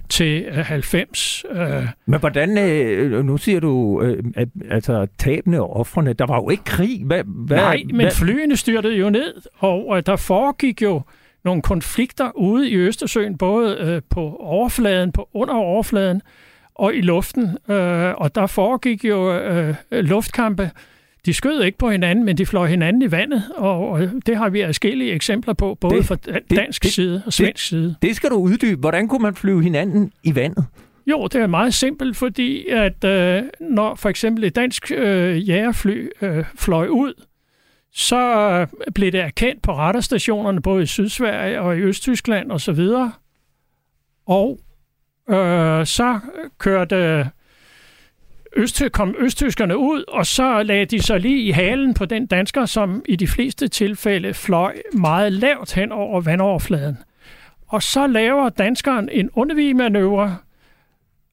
[0.09, 1.45] til 90.
[1.51, 1.83] Øh.
[2.05, 4.23] Men hvordan, øh, nu siger du, øh,
[4.69, 7.01] altså tabene og offrene, der var jo ikke krig.
[7.05, 8.11] Hvad, hvad, Nej, men hvad?
[8.11, 11.01] flyene styrtede jo ned, og der foregik jo
[11.45, 16.21] nogle konflikter ude i Østersøen, både på overfladen, på under overfladen,
[16.75, 17.57] og i luften.
[17.69, 20.71] Øh, og der foregik jo øh, luftkampe.
[21.25, 24.49] De skød ikke på hinanden, men de fløj hinanden i vandet, og, og det har
[24.49, 26.15] vi forskellige eksempler på, både det, fra
[26.55, 27.95] dansk det, side og svensk det, side.
[28.01, 28.79] Det skal du uddybe.
[28.79, 30.65] Hvordan kunne man flyve hinanden i vandet?
[31.07, 36.07] Jo, det er meget simpelt, fordi at øh, når for eksempel et dansk øh, jægerfly
[36.21, 37.13] øh, fløj ud,
[37.95, 42.79] så øh, blev det erkendt på radarstationerne både i Sydsverige og i Østtyskland osv.
[42.79, 43.11] Og,
[44.25, 44.59] og
[45.29, 46.19] Øh, så
[46.57, 47.29] kørte
[48.57, 52.65] Øst, kom østtyskerne ud, og så lagde de sig lige i halen på den dansker,
[52.65, 56.97] som i de fleste tilfælde fløj meget lavt hen over vandoverfladen.
[57.67, 60.37] Og så laver danskeren en undervigemanøvre,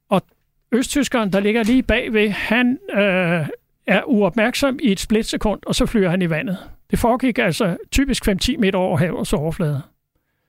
[0.08, 0.22] og
[0.72, 3.46] østtyskeren, der ligger lige bagved, han øh,
[3.86, 6.58] er uopmærksom i et splitsekund, og så flyver han i vandet.
[6.90, 9.82] Det foregik altså typisk 5-10 meter over havets overflade.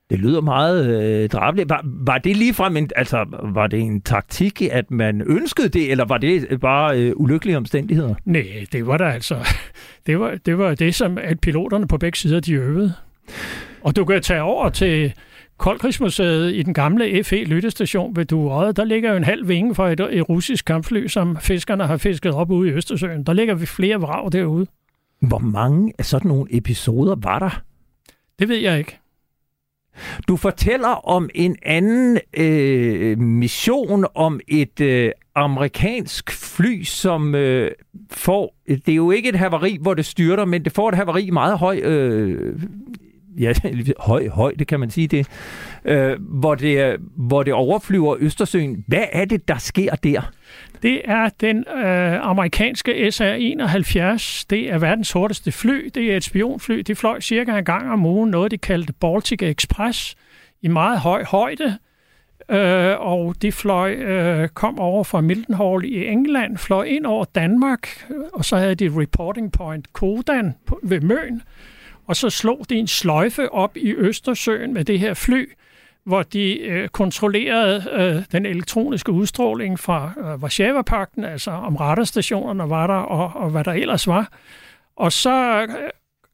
[0.10, 1.70] Det lyder meget øh, drabeligt.
[1.70, 5.92] Var, var det lige frem en, altså, var det en taktik, at man ønskede det,
[5.92, 8.16] eller var det bare øh, ulykkelige omstændigheder?
[8.26, 9.36] Nej, det var der altså.
[10.08, 12.94] Det var, det var det, som at piloterne på begge sider, de øvede.
[13.82, 15.14] Og du kan tage over til
[15.64, 18.74] Koldkrigsmuseet i den gamle FE lyttestation ved Duerøde.
[18.74, 22.34] Der ligger jo en halv vinge fra et, et russisk kampfly, som fiskerne har fisket
[22.34, 23.24] op ude i Østersøen.
[23.24, 24.68] Der ligger vi flere vrag derude.
[25.20, 27.62] Hvor mange af sådan nogle episoder var der?
[28.40, 29.00] Det ved jeg ikke.
[30.28, 37.72] Du fortæller om en anden øh, mission om et øh, amerikansk fly, som øh,
[38.12, 38.56] får...
[38.68, 41.60] Det er jo ikke et havari, hvor det styrter, men det får et havari meget
[41.60, 41.80] høj...
[41.84, 42.60] Øh,
[43.40, 43.54] ja,
[44.00, 45.28] høj, høj, det kan man sige det,
[45.86, 48.84] øh, hvor det, hvor det overflyver Østersøen.
[48.88, 50.32] Hvad er det, der sker der?
[50.84, 54.46] Det er den øh, amerikanske SR-71.
[54.50, 55.90] Det er verdens hurtigste fly.
[55.96, 56.80] Det er et spionfly.
[56.80, 60.16] Det fløj cirka en gang om ugen noget, de kaldte Baltic Express
[60.62, 61.78] i meget høj højde.
[62.50, 68.10] Øh, og det fløj, øh, kom over fra Mildenhall i England, fløj ind over Danmark,
[68.34, 71.42] og så havde de reporting point Kodan ved Møn,
[72.08, 75.52] og så slog de en sløjfe op i Østersøen med det her fly,
[76.04, 82.88] hvor de øh, kontrollerede øh, den elektroniske udstråling fra øh, Varsava-pakten, altså om radarstationerne var
[82.88, 84.32] der, og, og hvad der ellers var.
[84.96, 85.70] Og så øh,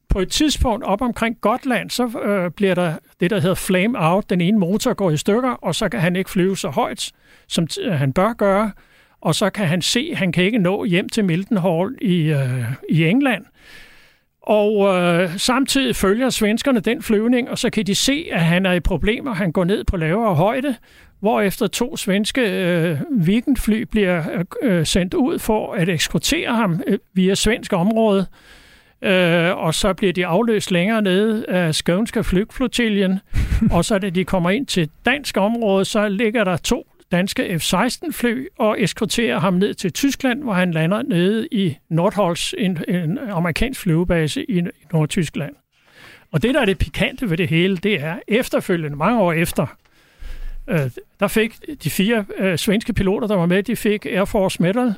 [0.10, 4.30] på et tidspunkt op omkring Gotland, så øh, bliver der det, der hedder flame out.
[4.30, 7.12] Den ene motor går i stykker, og så kan han ikke flyve så højt,
[7.48, 8.72] som t- han bør gøre.
[9.22, 12.64] Og så kan han se, at han kan ikke nå hjem til Mildenhall i, øh,
[12.90, 13.46] i England.
[14.50, 18.74] Og øh, samtidig følger svenskerne den flyvning, og så kan de se, at han er
[18.74, 19.34] i problemer.
[19.34, 20.76] Han går ned på lavere højde,
[21.20, 24.24] hvor efter to svenske øh, weekendfly bliver
[24.62, 28.26] øh, sendt ud for at eskortere ham øh, via svensk område.
[29.02, 33.20] Øh, og så bliver de afløst længere nede af Skånska flygflotiljen.
[33.76, 38.46] og så da de kommer ind til dansk område, så ligger der to danske F-16-fly
[38.58, 43.82] og eskorterer ham ned til Tyskland, hvor han lander nede i Nordholz, en, en amerikansk
[43.82, 45.56] flyvebase i Nordtyskland.
[46.32, 49.78] Og det, der er det pikante ved det hele, det er efterfølgende, mange år efter,
[50.68, 54.62] øh, der fik de fire øh, svenske piloter, der var med, de fik Air Force
[54.62, 54.94] Medal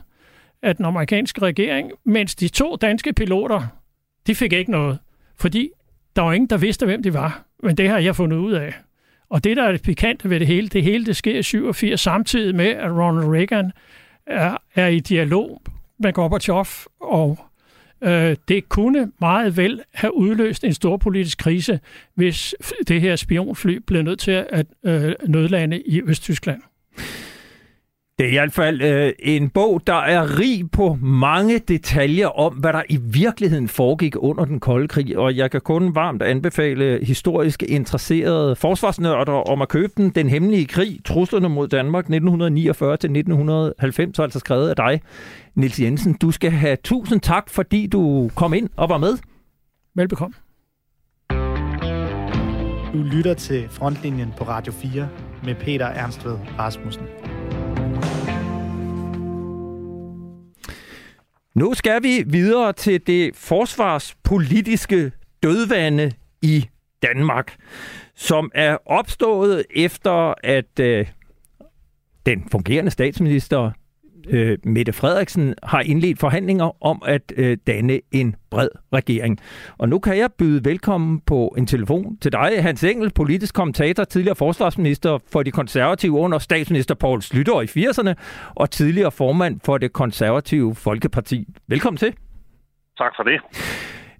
[0.61, 3.67] af den amerikanske regering, mens de to danske piloter,
[4.27, 4.99] de fik ikke noget,
[5.35, 5.69] fordi
[6.15, 7.45] der var ingen, der vidste, hvem de var.
[7.63, 8.73] Men det har jeg fundet ud af.
[9.31, 12.01] Og det, der er det pikante ved det hele, det hele det sker i 87,
[12.01, 13.71] samtidig med, at Ronald Reagan
[14.25, 15.61] er, er i dialog
[15.99, 16.65] med Gorbachev,
[16.99, 17.39] og
[18.01, 21.79] øh, det kunne meget vel have udløst en stor politisk krise,
[22.15, 22.55] hvis
[22.87, 26.61] det her spionfly blev nødt til at øh, nødlande i Østtyskland.
[28.19, 32.53] Det er i hvert fald øh, en bog, der er rig på mange detaljer om,
[32.53, 37.05] hvad der i virkeligheden foregik under den kolde krig, og jeg kan kun varmt anbefale
[37.05, 40.09] historisk interesserede forsvarsnørder om at købe den.
[40.09, 45.01] Den hemmelige krig, truslerne mod Danmark 1949-1990, altså skrevet af dig,
[45.55, 46.13] Nils Jensen.
[46.13, 49.17] Du skal have tusind tak, fordi du kom ind og var med.
[49.95, 50.35] Velbekomme.
[52.93, 55.09] Du lytter til Frontlinjen på Radio 4
[55.43, 57.03] med Peter Ernstved Rasmussen.
[61.53, 65.11] Nu skal vi videre til det forsvarspolitiske
[65.43, 66.11] dødvande
[66.41, 66.69] i
[67.03, 67.55] Danmark,
[68.15, 71.07] som er opstået efter, at øh,
[72.25, 73.71] den fungerende statsminister
[74.29, 79.39] øh, Mette Frederiksen har indledt forhandlinger om at øh, danne en bred regering.
[79.77, 84.03] Og nu kan jeg byde velkommen på en telefon til dig, Hans Engel, politisk kommentator,
[84.03, 88.13] tidligere forsvarsminister for de konservative under statsminister Poul Slytter i 80'erne,
[88.55, 91.47] og tidligere formand for det konservative Folkeparti.
[91.67, 92.13] Velkommen til.
[92.97, 93.41] Tak for det.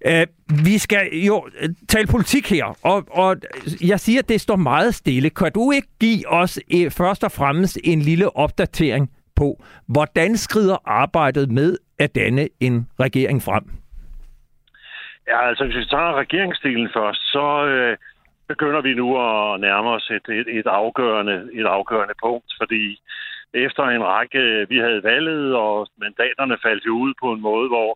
[0.10, 3.36] Uh, vi skal jo øh, tale politik her, og, og
[3.82, 5.30] jeg siger, at det står meget stille.
[5.30, 9.10] Kan du ikke give os uh, først og fremmest en lille opdatering
[9.42, 9.50] på,
[9.96, 13.66] hvordan skrider arbejdet med at danne en regering frem?
[15.30, 17.98] Ja, altså hvis vi tager regeringsdelen først, så øh,
[18.48, 22.84] begynder vi nu at nærme os et, et, et, afgørende, et afgørende punkt, fordi
[23.54, 27.92] efter en række, vi havde valget, og mandaterne faldt jo ud på en måde, hvor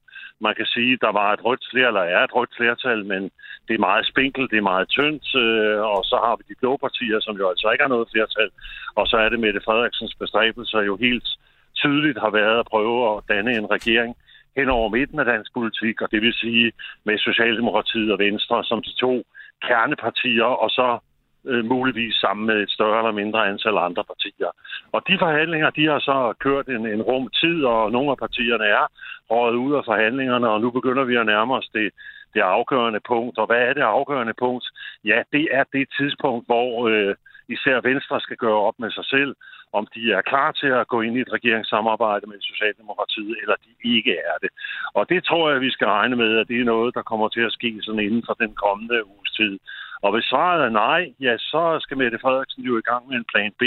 [0.45, 3.31] man kan sige, der var et rødt flertal, eller er et rødt flertal, men
[3.67, 6.77] det er meget spinkelt, det er meget tyndt, øh, og så har vi de blå
[6.77, 8.49] partier, som jo altså ikke har noget flertal,
[8.95, 11.27] og så er det Mette Frederiksens bestræbelser jo helt
[11.75, 14.15] tydeligt har været at prøve at danne en regering
[14.57, 16.71] hen over midten af dansk politik, og det vil sige
[17.03, 19.23] med Socialdemokratiet og Venstre som de to
[19.67, 20.99] kernepartier, og så
[21.47, 24.51] øh, muligvis sammen med et større eller mindre antal andre partier.
[24.91, 28.65] Og de forhandlinger, de har så kørt en, en rum tid, og nogle af partierne
[28.65, 28.85] er
[29.29, 31.89] røget ud af forhandlingerne, og nu begynder vi at nærme os det,
[32.35, 33.37] det afgørende punkt.
[33.37, 34.65] Og hvad er det afgørende punkt?
[35.05, 37.15] Ja, det er det tidspunkt, hvor øh,
[37.55, 39.35] især Venstre skal gøre op med sig selv,
[39.77, 43.71] om de er klar til at gå ind i et regeringssamarbejde med Socialdemokratiet, eller de
[43.97, 44.51] ikke er det.
[44.97, 47.43] Og det tror jeg, vi skal regne med, at det er noget, der kommer til
[47.47, 49.53] at ske sådan inden for den kommende uges tid.
[50.01, 53.29] Og hvis svaret er nej, ja, så skal Mette Frederiksen jo i gang med en
[53.33, 53.63] plan B.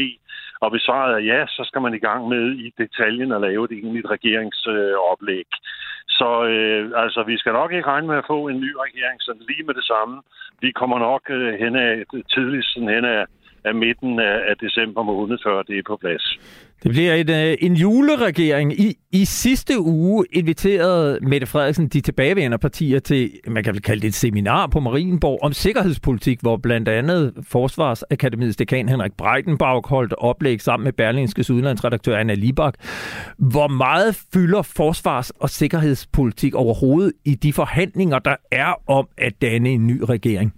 [0.61, 3.65] Og hvis svaret er ja, så skal man i gang med i detaljen at lave
[3.65, 5.51] et egentligt regeringsoplæg.
[5.53, 5.59] Øh,
[6.19, 9.43] så øh, altså, vi skal nok ikke regne med at få en ny regering sådan
[9.49, 10.23] lige med det samme.
[10.61, 11.93] Vi kommer nok øh, hen af,
[12.35, 13.27] tidligst hen af
[13.69, 16.25] af midten af, af december måned, før det er på plads.
[16.83, 18.81] Det bliver et, øh, en juleregering.
[18.81, 24.01] I, I sidste uge inviterede Mette Frederiksen de tilbageværende partier til, man kan vel kalde
[24.01, 30.15] det et seminar på Marienborg om sikkerhedspolitik, hvor blandt andet Forsvarsakademiets dekan Henrik Breitenbach holdt
[30.19, 32.75] oplæg sammen med Berlingskes udenlandsredaktør Anna Libak.
[33.39, 39.69] Hvor meget fylder forsvars- og sikkerhedspolitik overhovedet i de forhandlinger, der er om at danne
[39.69, 40.58] en ny regering?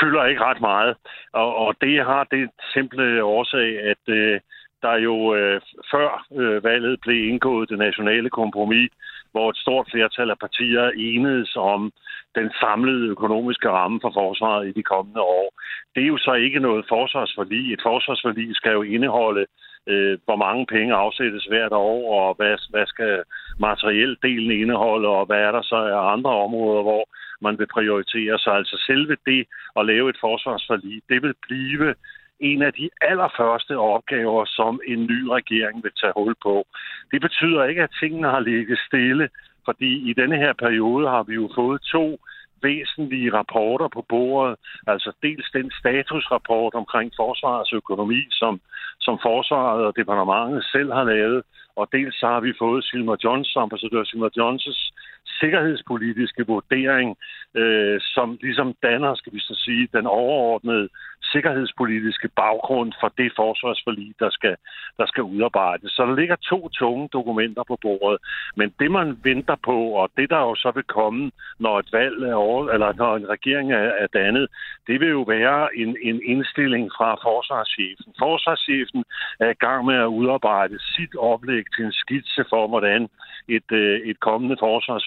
[0.00, 0.96] Fylder ikke ret meget.
[1.32, 4.40] Og, og det har det simple årsag, at øh,
[4.82, 5.60] der jo øh,
[5.90, 8.90] før øh, valget blev indgået det nationale kompromis,
[9.32, 11.92] hvor et stort flertal af partier enedes om
[12.34, 15.54] den samlede økonomiske ramme for forsvaret i de kommende år.
[15.94, 17.72] Det er jo så ikke noget forsvarsforlig.
[17.72, 19.46] Et forsvarsforlig skal jo indeholde,
[19.86, 23.22] øh, hvor mange penge afsættes hvert år, og hvad, hvad skal
[23.60, 27.04] materiel delen indeholde, og hvad er der så af andre områder, hvor
[27.40, 28.38] man vil prioritere.
[28.38, 31.94] Så altså selve det at lave et forsvarsforlig, det vil blive
[32.40, 36.66] en af de allerførste opgaver, som en ny regering vil tage hul på.
[37.12, 39.28] Det betyder ikke, at tingene har ligget stille,
[39.64, 42.18] fordi i denne her periode har vi jo fået to
[42.62, 44.56] væsentlige rapporter på bordet.
[44.86, 48.60] Altså dels den statusrapport omkring forsvarets økonomi, som,
[49.00, 51.42] som forsvaret og departementet selv har lavet,
[51.76, 54.92] og dels så har vi fået Silmer Johns, ambassadør Silmer Johns'
[55.40, 57.16] sikkerhedspolitiske vurdering,
[57.54, 60.88] øh, som ligesom danner, skal vi så sige, den overordnede
[61.32, 64.56] sikkerhedspolitiske baggrund for det forsvarsforlig, der skal,
[64.96, 65.92] der skal udarbejdes.
[65.92, 68.18] Så der ligger to tunge dokumenter på bordet,
[68.56, 72.22] men det man venter på, og det der jo så vil komme, når et valg
[72.22, 74.48] er over, eller når en regering er, er dannet,
[74.86, 78.14] det vil jo være en, en indstilling fra forsvarschefen.
[78.18, 79.04] Forsvarschefen
[79.40, 83.08] er i gang med at udarbejde sit oplæg til en skitse for, hvordan
[83.48, 84.56] et, øh, et kommende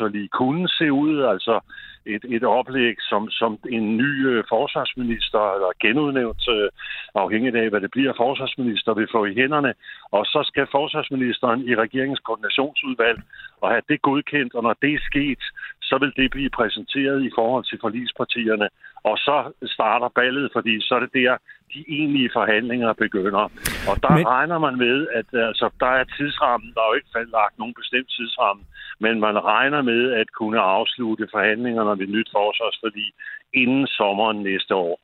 [0.03, 1.59] Altså forsvarsforlig kunne se ud, altså
[2.05, 6.69] et, et oplæg, som, som en ny øh, forsvarsminister, eller genudnævnt, øh,
[7.15, 9.73] afhængigt af, hvad det bliver, forsvarsminister vil få i hænderne.
[10.11, 13.19] Og så skal forsvarsministeren i regeringens koordinationsudvalg
[13.61, 15.43] og have det godkendt, og når det er sket,
[15.81, 18.67] så vil det blive præsenteret i forhold til forlispartierne.
[19.09, 19.37] Og så
[19.75, 21.37] starter ballet, fordi så er det der,
[21.73, 23.45] de egentlige forhandlinger begynder.
[23.89, 24.27] Og der men...
[24.27, 28.09] regner man med, at altså, der er tidsrammen, der er jo ikke lagt nogen bestemt
[28.17, 28.63] tidsramme,
[28.99, 33.09] men man regner med at kunne afslutte forhandlingerne ved nyt forsvarsforlig
[33.53, 34.99] inden sommeren næste år.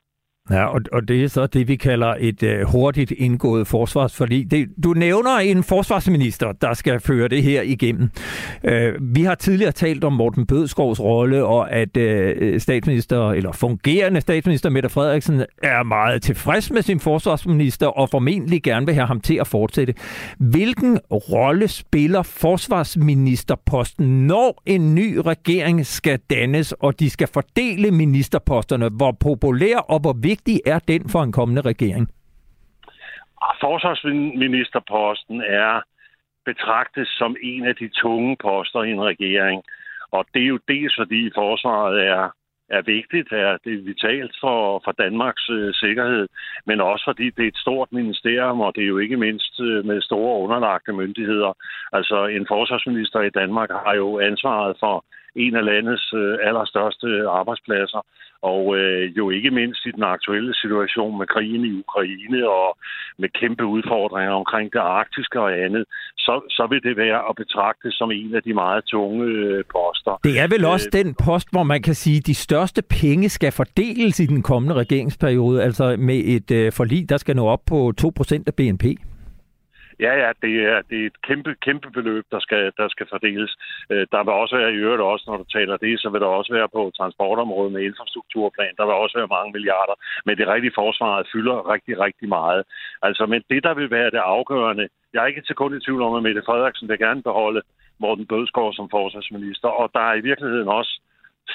[0.51, 4.51] Ja, og, og det er så det, vi kalder et øh, hurtigt indgået forsvarsforlig.
[4.51, 8.09] Det, du nævner en forsvarsminister, der skal føre det her igennem.
[8.63, 14.21] Øh, vi har tidligere talt om Morten Bødskovs rolle, og at øh, statsminister, eller fungerende
[14.21, 19.21] statsminister Mette Frederiksen, er meget tilfreds med sin forsvarsminister, og formentlig gerne vil have ham
[19.21, 19.93] til at fortsætte.
[20.39, 28.89] Hvilken rolle spiller forsvarsministerposten, når en ny regering skal dannes, og de skal fordele ministerposterne?
[28.89, 32.07] Hvor populær og hvor vigtig vigtig er den for en kommende regering?
[33.41, 35.81] Ah, forsvarsministerposten er
[36.45, 39.63] betragtet som en af de tunge poster i en regering.
[40.11, 42.23] Og det er jo dels fordi forsvaret er,
[42.69, 46.27] er vigtigt, er det er vitalt for, for Danmarks øh, sikkerhed,
[46.65, 49.85] men også fordi det er et stort ministerium, og det er jo ikke mindst øh,
[49.85, 51.53] med store underlagte myndigheder.
[51.93, 55.05] Altså en forsvarsminister i Danmark har jo ansvaret for
[55.35, 57.07] en af landets øh, allerstørste
[57.39, 58.01] arbejdspladser,
[58.41, 62.77] og øh, jo ikke mindst i den aktuelle situation med krigen i Ukraine og
[63.17, 65.83] med kæmpe udfordringer omkring det arktiske og andet,
[66.17, 70.19] så, så vil det være at betragte som en af de meget tunge øh, poster.
[70.23, 73.29] Det er vel også øh, den post, hvor man kan sige, at de største penge
[73.29, 77.61] skal fordeles i den kommende regeringsperiode, altså med et øh, forlig, der skal nå op
[77.67, 78.85] på 2% af BNP.
[80.05, 83.51] Ja, ja, det er, det er et kæmpe, kæmpe beløb, der skal, der skal fordeles.
[83.91, 86.27] Øh, der vil også være i øvrigt også, når du taler det, så vil der
[86.27, 88.77] også være på transportområdet med infrastrukturplan.
[88.77, 89.95] Der vil også være mange milliarder.
[90.25, 92.63] Men det rigtige forsvaret fylder rigtig, rigtig meget.
[93.01, 96.01] Altså, men det, der vil være det afgørende, jeg er ikke til kun i tvivl
[96.01, 97.61] om, at Mette Frederiksen vil gerne beholde
[97.99, 101.01] Morten Bødskov som forsvarsminister, og der er i virkeligheden også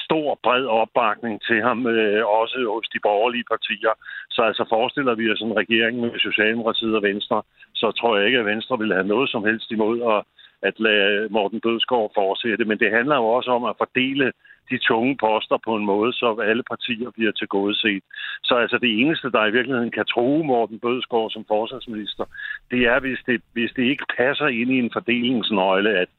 [0.07, 3.93] stor, bred opbakning til ham, øh, også hos de borgerlige partier.
[4.29, 7.41] Så altså forestiller vi os en regering med Socialdemokratiet og Venstre,
[7.75, 10.23] så tror jeg ikke, at Venstre vil have noget som helst imod at,
[10.67, 12.65] at lade Morten Bødskov fortsætte.
[12.65, 14.31] Men det handler jo også om at fordele
[14.69, 17.47] de tunge poster på en måde, så alle partier bliver til
[17.83, 18.03] set.
[18.43, 22.25] Så altså det eneste, der i virkeligheden kan tro Morten Bødskov som forsvarsminister,
[22.71, 26.09] det er, hvis det, hvis det ikke passer ind i en fordelingsnøgle, at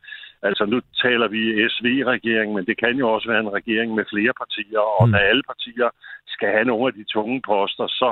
[0.42, 4.32] Altså nu taler vi SV-regering, men det kan jo også være en regering med flere
[4.42, 5.10] partier, og mm.
[5.12, 5.88] når alle partier
[6.34, 8.10] skal have nogle af de tunge poster, så,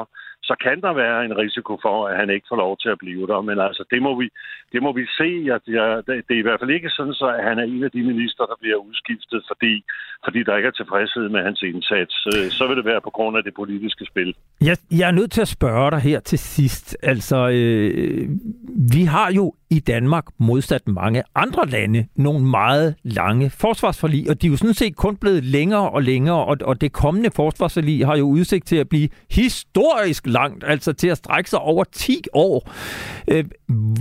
[0.49, 3.27] så kan der være en risiko for, at han ikke får lov til at blive
[3.27, 3.41] der.
[3.41, 4.27] Men altså, det må vi,
[4.73, 5.31] det må vi se.
[5.57, 5.89] At jeg,
[6.29, 8.45] det er i hvert fald ikke sådan, så at han er en af de minister,
[8.51, 9.75] der bliver udskiftet, fordi,
[10.25, 12.15] fordi der ikke er tilfredshed med hans indsats.
[12.33, 14.35] Øh, så vil det være på grund af det politiske spil.
[14.61, 16.97] Jeg, jeg er nødt til at spørge dig her til sidst.
[17.03, 18.29] Altså, øh,
[18.95, 24.47] vi har jo i Danmark modsat mange andre lande nogle meget lange forsvarsforlig, og de
[24.47, 28.17] er jo sådan set kun blevet længere og længere, og, og det kommende forsvarsforlig har
[28.17, 32.71] jo udsigt til at blive historisk langt, altså til at strække sig over 10 år.
[33.29, 33.45] Øh,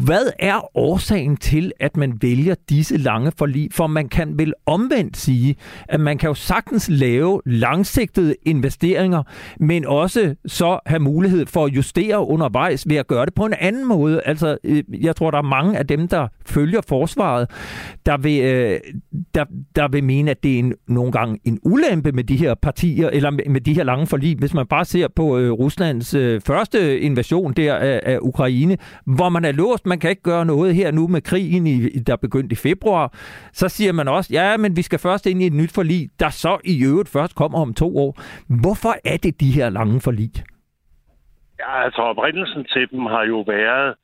[0.06, 3.70] hvad er årsagen til, at man vælger disse lange forlig?
[3.72, 5.56] For man kan vel omvendt sige,
[5.90, 9.24] at man kan jo sagtens lave langsigtede investeringer,
[9.60, 13.54] men også så have mulighed for at justere undervejs ved at gøre det på en
[13.60, 14.22] anden måde.
[14.26, 17.50] Altså, øh, jeg tror, der er mange af dem, der følger forsvaret,
[18.06, 18.80] der vil, øh,
[19.36, 22.56] der, der vil mene, at det er en, nogle gange en ulempe med de her
[22.56, 24.38] partier, eller med de her lange forlig.
[24.38, 28.78] Hvis man bare ser på Ruslands Øh, første invasion der af, af Ukraine,
[29.18, 32.16] hvor man er låst, man kan ikke gøre noget her nu med krigen, i, der
[32.16, 33.14] begyndte i februar,
[33.54, 36.30] så siger man også, ja, men vi skal først ind i et nyt forlig, der
[36.30, 38.12] så i øvrigt først kommer om to år.
[38.62, 40.32] Hvorfor er det de her lange forlig?
[41.60, 43.96] Ja, altså oprindelsen til dem har jo været,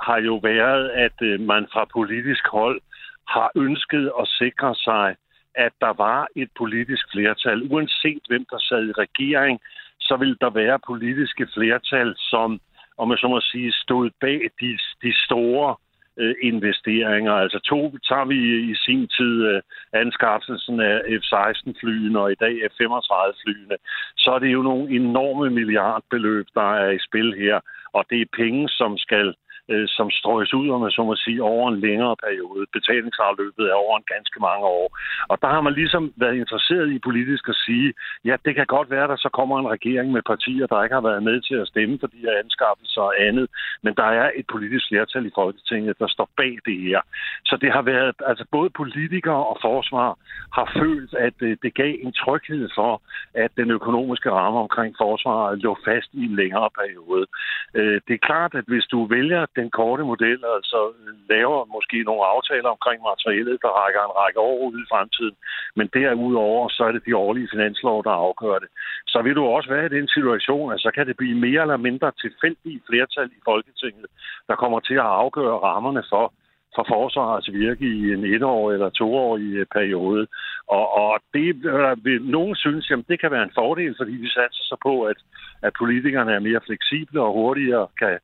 [0.00, 2.80] har jo været, at øh, man fra politisk hold
[3.28, 5.16] har ønsket at sikre sig,
[5.54, 7.62] at der var et politisk flertal.
[7.72, 9.60] Uanset hvem der sad i regering,
[10.08, 12.60] så vil der være politiske flertal, som
[12.98, 15.76] om man så må sige, stod bag de, de store
[16.16, 17.32] øh, investeringer.
[17.32, 18.38] Altså to tager vi
[18.70, 23.76] i sin tid øh, anskaffelsen af F-16-flyene og i dag F-35-flyene,
[24.16, 27.60] så er det jo nogle enorme milliardbeløb, der er i spil her,
[27.92, 31.14] og det er penge, som skal øh, Øh, som strøges ud, om man så må
[31.16, 32.66] sige, over en længere periode.
[32.72, 34.86] Betalingsafløbet er over en ganske mange år.
[35.28, 37.94] Og der har man ligesom været interesseret i politisk at sige,
[38.24, 40.94] ja, det kan godt være, at der så kommer en regering med partier, der ikke
[40.94, 43.46] har været med til at stemme for de her anskaffelser og andet,
[43.82, 47.00] men der er et politisk flertal i Folketinget, der står bag det her.
[47.44, 50.18] Så det har været, altså både politikere og forsvar
[50.56, 53.02] har følt, at øh, det gav en tryghed for,
[53.34, 57.26] at den økonomiske ramme omkring forsvaret lå fast i en længere periode.
[57.74, 61.98] Øh, det er klart, at hvis du vælger den korte model, altså øh, laver måske
[62.08, 65.36] nogle aftaler omkring materialet, der rækker en række år ud i fremtiden.
[65.78, 68.70] Men derudover, så er det de årlige finanslov, der afgør det.
[69.06, 71.76] Så vil du også være i den situation, at så kan det blive mere eller
[71.76, 74.06] mindre tilfældige flertal i Folketinget,
[74.48, 76.26] der kommer til at afgøre rammerne for,
[76.74, 80.26] for forsvarets virke i en etårig eller toårig øh, periode.
[80.68, 84.28] Og, og det øh, vil nogen synes, jamen det kan være en fordel, fordi vi
[84.28, 85.18] satser sig på, at,
[85.62, 88.18] at politikerne er mere fleksible og hurtigere kan,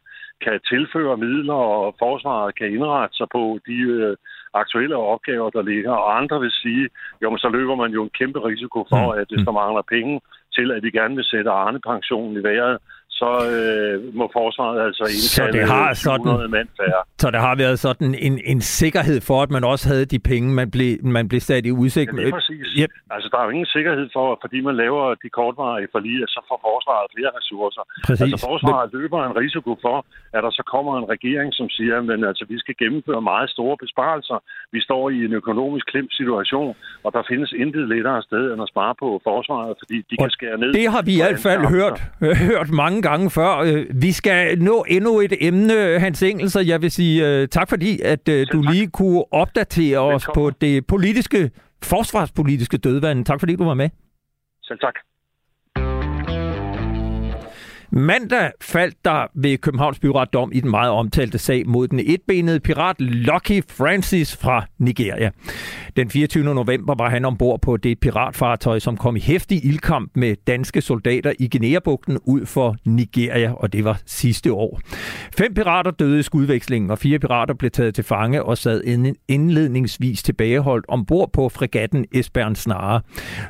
[0.44, 4.16] kan tilføre midler, og forsvaret kan indrette sig på de øh,
[4.54, 5.92] aktuelle opgaver, der ligger.
[5.92, 6.88] Og andre vil sige,
[7.22, 9.18] jo, men så løber man jo en kæmpe risiko for, mm.
[9.20, 10.20] at hvis der mangler penge
[10.56, 12.78] til, at vi gerne vil sætte Arne-pensionen i vejret,
[13.20, 17.02] så øh, må forsvaret altså indkalde så det har sådan, mand færre.
[17.22, 20.46] Så der har været sådan en, en sikkerhed for, at man også havde de penge,
[20.60, 22.10] man blev, man blev sat i udsigt.
[22.10, 22.66] Ja, det er præcis.
[22.80, 22.90] Yep.
[23.14, 26.58] Altså, der er jo ingen sikkerhed for, fordi man laver de kortvarige forlige, så får
[26.68, 27.82] forsvaret flere ressourcer.
[28.08, 28.22] Præcis.
[28.24, 29.00] Altså, forsvaret Men...
[29.00, 29.96] løber en risiko for,
[30.36, 33.76] at der så kommer en regering, som siger, at altså, vi skal gennemføre meget store
[33.84, 34.38] besparelser.
[34.76, 36.72] Vi står i en økonomisk klemt situation,
[37.04, 40.30] og der findes intet lettere sted end at spare på forsvaret, fordi de og kan
[40.36, 40.70] skære ned.
[40.80, 41.96] Det har vi i hvert fald hørt,
[42.48, 43.56] hørt mange gange før.
[43.56, 47.68] Øh, vi skal nå endnu et emne, Hans Engel, så jeg vil sige uh, tak
[47.68, 48.72] fordi, at uh, du tak.
[48.72, 51.50] lige kunne opdatere os på det politiske,
[51.82, 53.24] forsvarspolitiske dødvand.
[53.24, 53.90] Tak fordi du var med.
[54.62, 54.94] Selv tak.
[57.90, 62.60] Mandag faldt der ved Københavns Byret dom i den meget omtalte sag mod den etbenede
[62.60, 65.30] pirat Lucky Francis fra Nigeria.
[65.96, 66.44] Den 24.
[66.44, 71.32] november var han ombord på det piratfartøj, som kom i hæftig ildkamp med danske soldater
[71.38, 74.80] i Guinea-bugten ud for Nigeria, og det var sidste år.
[75.38, 80.22] Fem pirater døde i skudvekslingen, og fire pirater blev taget til fange og sad indledningsvis
[80.22, 83.00] tilbageholdt ombord på fregatten Esbern Snare.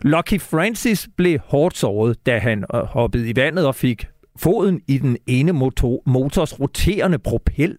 [0.03, 4.07] Lucky Francis blev hårdt såret, da han øh, hoppede i vandet og fik
[4.39, 7.77] foden i den ene motor, motors roterende propel.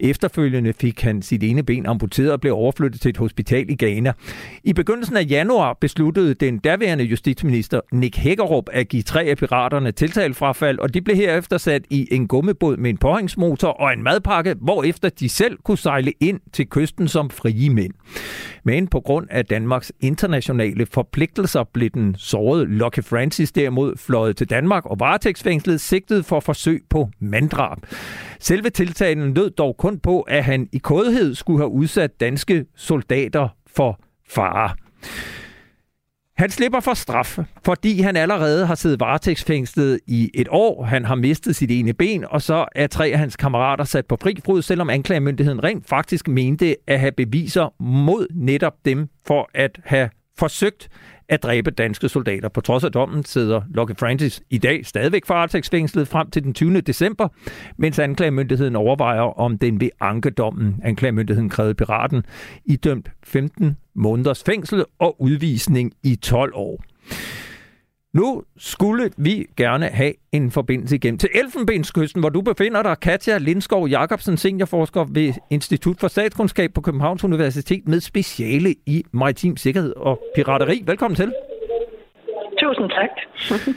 [0.00, 4.12] Efterfølgende fik han sit ene ben amputeret og blev overflyttet til et hospital i Ghana.
[4.64, 9.92] I begyndelsen af januar besluttede den daværende justitsminister Nick Hækkerup at give tre af piraterne
[9.92, 14.54] tiltalefrafald, og de blev herefter sat i en gummibåd med en påhængsmotor og en madpakke,
[14.60, 17.92] hvorefter de selv kunne sejle ind til kysten som frie mænd.
[18.64, 24.50] Men på grund af Danmarks internationale forpligtelser blev den sårede Lucky Francis derimod fløjet til
[24.50, 27.78] Danmark og varetægtsfængslet sigtet for forsøg på manddrab.
[28.40, 33.48] Selve tiltalen lød dog kun på, at han i kodhed skulle have udsat danske soldater
[33.66, 34.70] for fare.
[36.36, 40.84] Han slipper for straf, fordi han allerede har siddet varetægtsfængslet i et år.
[40.84, 44.16] Han har mistet sit ene ben, og så er tre af hans kammerater sat på
[44.22, 49.80] fri fod, selvom anklagemyndigheden rent faktisk mente at have beviser mod netop dem for at
[49.84, 50.88] have forsøgt
[51.28, 52.48] at dræbe danske soldater.
[52.48, 56.80] På trods af dommen sidder Locke Francis i dag stadigvæk varetægtsfængslet frem til den 20.
[56.80, 57.28] december,
[57.76, 60.80] mens anklagemyndigheden overvejer, om den vil anke dommen.
[60.84, 62.22] Anklagemyndigheden krævede piraten
[62.64, 66.84] idømt 15 måneders fængsel og udvisning i 12 år.
[68.14, 73.38] Nu skulle vi gerne have en forbindelse igennem til Elfenbenskysten, hvor du befinder dig, Katja
[73.38, 79.92] Lindskov Jacobsen, seniorforsker ved Institut for Statskundskab på Københavns Universitet med speciale i maritim sikkerhed
[79.96, 80.82] og pirateri.
[80.86, 81.32] Velkommen til.
[82.60, 83.10] Tusind tak.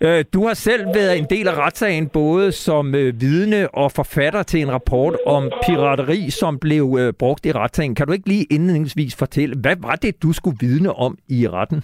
[0.00, 4.42] Øh, du har selv været en del af retssagen, både som øh, vidne og forfatter
[4.42, 7.94] til en rapport om pirateri, som blev øh, brugt i retssagen.
[7.94, 11.82] Kan du ikke lige indledningsvis fortælle, hvad var det, du skulle vidne om i retten?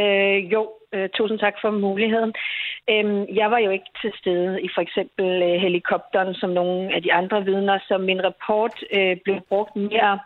[0.00, 2.32] Øh, jo, øh, tusind tak for muligheden.
[2.90, 7.02] Øh, jeg var jo ikke til stede i for eksempel øh, helikopteren som nogle af
[7.02, 10.18] de andre vidner, så min rapport øh, blev brugt mere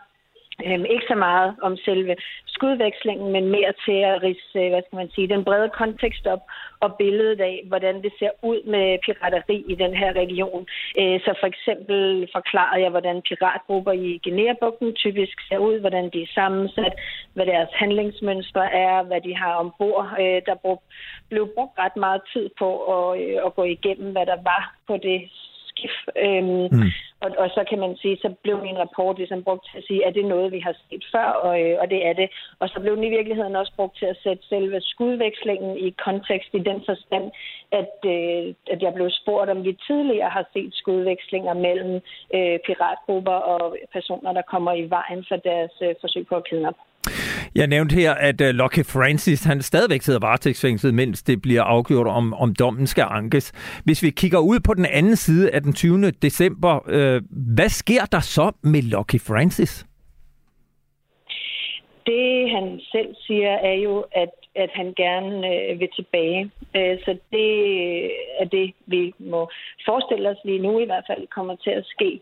[0.65, 2.15] Øhm, ikke så meget om selve
[2.47, 6.43] skudvekslingen, men mere til at rise, øh, hvad skal man sige, den brede kontekst op
[6.79, 10.67] og billedet af, hvordan det ser ud med pirateri i den her region.
[10.99, 16.21] Øh, så for eksempel forklarede jeg, hvordan piratgrupper i Guinea-bugten typisk ser ud, hvordan de
[16.21, 16.93] er sammensat,
[17.33, 20.05] hvad deres handlingsmønstre er, hvad de har ombord.
[20.19, 20.55] Øh, der
[21.29, 24.97] blev brugt ret meget tid på at, øh, at gå igennem, hvad der var på
[24.97, 25.19] det
[25.69, 25.95] skif.
[26.25, 26.91] Øhm, mm
[27.23, 30.03] og, og så kan man sige, så blev min rapport ligesom brugt til at sige,
[30.03, 32.29] er det noget, vi har set før, og, øh, og det er det.
[32.59, 36.49] Og så blev den i virkeligheden også brugt til at sætte selve skudvekslingen i kontekst
[36.53, 37.31] i den forstand,
[37.71, 41.95] at, øh, at jeg blev spurgt, om vi tidligere har set skudvekslinger mellem
[42.35, 46.79] øh, piratgrupper og personer, der kommer i vejen for deres øh, forsøg på at kidnappe.
[47.55, 52.07] Jeg nævnte her, at uh, Lucky Francis han stadigvæk sidder varetægtsfængslet, mens det bliver afgjort,
[52.07, 53.51] om, om dommen skal ankes.
[53.85, 56.11] Hvis vi kigger ud på den anden side af den 20.
[56.11, 57.21] december, øh,
[57.55, 59.85] hvad sker der så med Lucky Francis?
[62.05, 66.51] Det han selv siger er jo, at, at han gerne øh, vil tilbage.
[66.75, 67.51] Øh, så det
[68.39, 69.49] er det, vi må
[69.85, 72.19] forestille os lige nu i hvert fald kommer til at ske.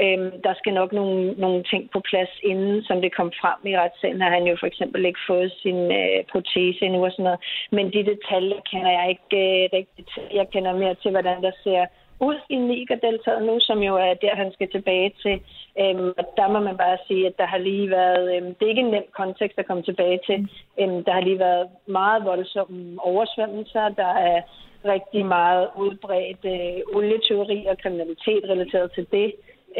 [0.00, 3.76] Øhm, der skal nok nogle, nogle ting på plads inden, som det kom frem i
[3.78, 4.20] retssagen.
[4.20, 7.40] Har han jo for eksempel ikke fået sin øh, protese endnu og sådan noget.
[7.72, 10.10] Men de detaljer kender jeg ikke øh, rigtigt.
[10.32, 11.86] Jeg kender mere til, hvordan der ser
[12.20, 15.36] ud i Niger-deltaget nu, som jo er der, han skal tilbage til.
[15.80, 18.68] Øhm, og der må man bare sige, at der har lige været, øhm, det er
[18.68, 20.48] ikke en nem kontekst at komme tilbage til.
[20.80, 23.88] Øhm, der har lige været meget voldsomme oversvømmelser.
[23.88, 24.42] Der er
[24.84, 29.32] rigtig meget udbredt øh, olieteori og kriminalitet relateret til det.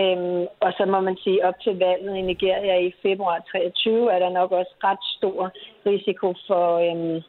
[0.03, 4.18] Øhm, og så må man sige, op til valget i Nigeria i februar 23 er
[4.18, 5.53] der nok også ret stor
[5.86, 7.22] risiko for øhm,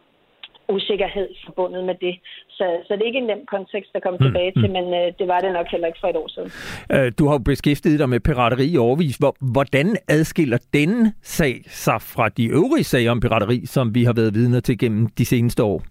[0.70, 2.16] usikkerhed forbundet med det.
[2.50, 4.62] Så, så det er ikke en nem kontekst at komme mm, tilbage mm.
[4.62, 6.52] til, men øh, det var det nok heller ikke for et år siden.
[6.94, 9.18] Øh, du har beskæftiget dig med pirateri i overvis.
[9.54, 14.34] Hvordan adskiller denne sag sig fra de øvrige sager om pirateri, som vi har været
[14.34, 15.82] vidner til gennem de seneste år?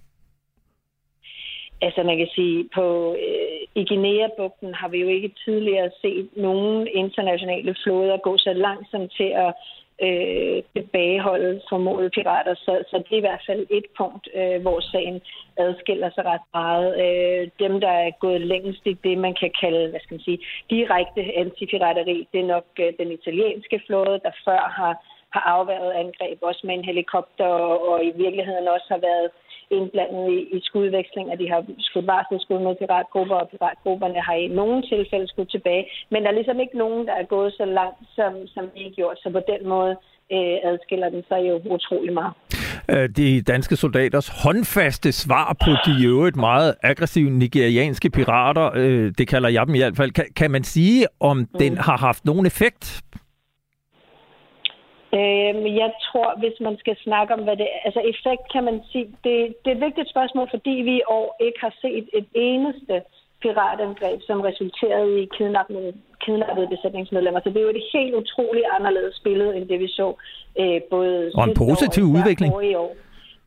[1.86, 6.86] Altså man kan sige, på øh, i Guinea-bugten har vi jo ikke tidligere set nogen
[6.86, 9.54] internationale flåder gå så langsomt til at
[10.02, 12.54] øh, tilbageholde formodede pirater.
[12.54, 15.20] Så, så det er i hvert fald et punkt, øh, hvor sagen
[15.56, 16.88] adskiller sig ret meget.
[17.04, 20.38] Øh, dem, der er gået længst i det, man kan kalde, hvad skal man sige,
[20.70, 24.94] direkte antipirateri, det er nok øh, den italienske flåde, der før har,
[25.34, 29.28] har afværet angreb, også med en helikopter, og, og i virkeligheden også har været
[29.70, 34.34] indblandet i, i skudveksling, at de har skudt varsel skud med piratgrupper, og piratgrupperne har
[34.34, 35.84] i nogle tilfælde skudt tilbage.
[36.10, 38.94] Men der er ligesom ikke nogen, der er gået så langt, som, som de er
[38.98, 39.18] gjort.
[39.22, 39.94] Så på den måde
[40.32, 42.32] øh, adskiller den sig jo utrolig meget.
[42.90, 49.28] Øh, de danske soldaters håndfaste svar på de øvrigt meget aggressive nigerianske pirater, øh, det
[49.28, 50.10] kalder jeg dem i hvert fald.
[50.10, 51.46] Kan, kan man sige, om mm.
[51.58, 53.02] den har haft nogen effekt
[55.18, 57.78] Øh, jeg tror, hvis man skal snakke om, hvad det er...
[57.84, 59.06] Altså effekt kan man sige...
[59.24, 63.02] Det, det er et vigtigt spørgsmål, fordi vi i år ikke har set et eneste
[63.42, 65.92] piratangreb, som resulterede i kidnappede,
[66.24, 67.40] kidnappede besætningsmedlemmer.
[67.40, 70.14] Så det er jo et helt utroligt anderledes billede, end det vi så
[70.60, 71.32] øh, både...
[71.34, 72.50] Og en positiv år, udvikling.
[72.70, 72.92] I år.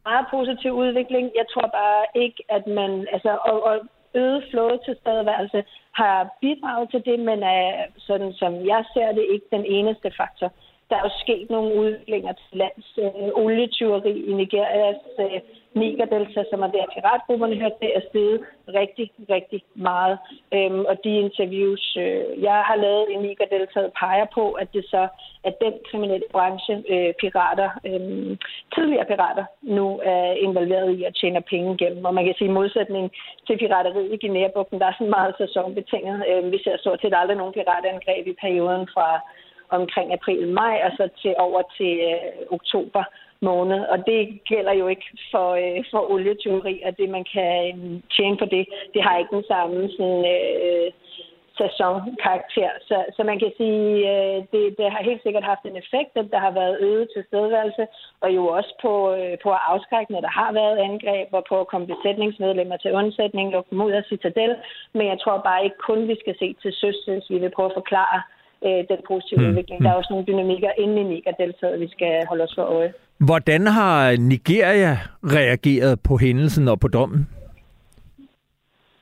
[0.09, 1.26] Meget positiv udvikling.
[1.36, 3.07] Jeg tror bare ikke, at man...
[3.11, 3.76] Altså, og, og
[4.13, 9.26] øget flåde til stedværelse har bidraget til det, men er, sådan som jeg ser det,
[9.34, 10.49] ikke den eneste faktor.
[10.89, 15.41] Der er jo sket nogle udviklinger til lands øh, olietyveri i Nigerias øh,
[15.81, 18.39] Nigerdelta, som er der piratgrupperne hørt, det er steget
[18.79, 20.17] rigtig, rigtig meget.
[20.53, 25.07] Øhm, og de interviews, øh, jeg har lavet i Nigerdelta, peger på, at det så
[25.43, 28.38] at den kriminelle branche, øh, pirater, øh,
[28.75, 32.05] tidligere pirater, nu er involveret i at tjene penge gennem.
[32.05, 33.11] Og man kan sige, i modsætning
[33.47, 36.17] til pirateriet i Guinea-bugten, der er sådan meget sæsonbetinget.
[36.29, 39.07] Øh, vi ser stort set aldrig nogen piratangreb i perioden fra
[39.70, 43.03] omkring april-maj, og så til over til øh, oktober
[43.39, 43.80] måned.
[43.80, 48.38] Og det gælder jo ikke for, øh, for olietyveri, og det man kan øh, tjene
[48.38, 50.91] på det, det har ikke den samme sådan, øh,
[51.59, 52.72] sæsonkarakter.
[52.89, 56.28] Så, så man kan sige, øh, det, det har helt sikkert haft en effekt, at
[56.34, 57.84] der har været øget tilstedeværelse,
[58.24, 61.55] og jo også på, øh, på at afskrække, når der har været angreb, og på
[61.59, 64.55] at komme besætningsmedlemmer til undsætning, lukke dem ud af citadel.
[64.93, 67.70] Men jeg tror bare ikke kun, vi skal se til søs, hvis vi vil prøve
[67.70, 68.22] at forklare
[68.65, 69.47] øh, den positive mm.
[69.47, 69.83] udvikling.
[69.83, 72.93] Der er også nogle dynamikker inde i Niger-deltaget, vi skal holde os for øje.
[73.19, 77.27] Hvordan har Nigeria reageret på hændelsen og på dommen?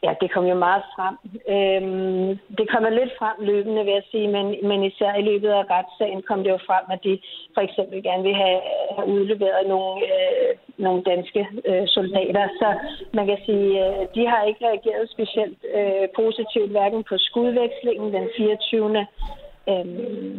[0.05, 1.15] Ja, det kom jo meget frem.
[1.55, 5.63] Øhm, det kommer lidt frem løbende, vil jeg sige, men, men især i løbet af
[5.73, 7.13] retssagen kom det jo frem, at de
[7.55, 8.59] for eksempel gerne vil have,
[8.95, 10.51] have udleveret nogle, øh,
[10.85, 12.43] nogle danske øh, soldater.
[12.59, 12.67] Så
[13.17, 18.27] man kan sige, øh, de har ikke reageret specielt øh, positivt, hverken på skudvekslingen den
[18.37, 18.89] 24
[19.71, 19.85] øh,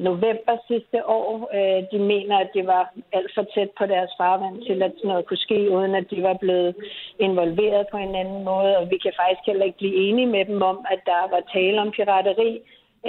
[0.08, 1.30] november sidste år.
[1.58, 5.26] Øh, de mener, at det var alt for tæt på deres farvand til, at noget
[5.26, 6.74] kunne ske, uden at de var blevet
[7.18, 8.78] involveret på en anden måde.
[8.78, 11.80] Og vi kan faktisk heller ikke blive enige med dem om, at der var tale
[11.80, 12.60] om pirateri.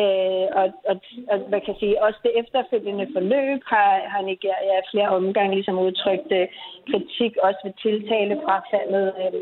[0.01, 0.95] Øh, og, og,
[1.31, 6.31] og man kan sige, også det efterfølgende forløb har, har Nigeria flere omgange ligesom udtrykt
[6.39, 6.47] øh,
[6.91, 9.07] kritik, også ved tiltalefrafaldet.
[9.23, 9.41] Øh,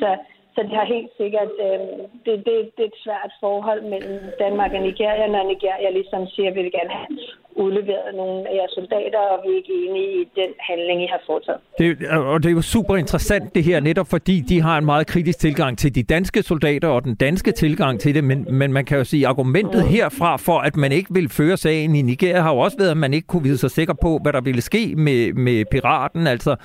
[0.00, 0.10] så
[0.56, 1.80] så det har helt sikkert, øh,
[2.24, 6.48] det, det, det er et svært forhold mellem Danmark og Nigeria, når Nigeria ligesom siger,
[6.50, 7.08] at vi vil gerne have
[7.56, 11.20] udleveret nogle af jeres soldater, og vi er ikke enige i den handling, I har
[11.26, 11.60] foretaget.
[11.78, 15.06] Det, og det er jo super interessant det her, netop fordi de har en meget
[15.06, 18.84] kritisk tilgang til de danske soldater og den danske tilgang til det, men, men man
[18.84, 19.88] kan jo sige, argumentet mm.
[19.88, 22.96] herfra for, at man ikke vil føre sagen i Nigeria, har jo også været, at
[22.96, 26.26] man ikke kunne vide sig sikker på, hvad der ville ske med, med piraten.
[26.26, 26.56] Altså,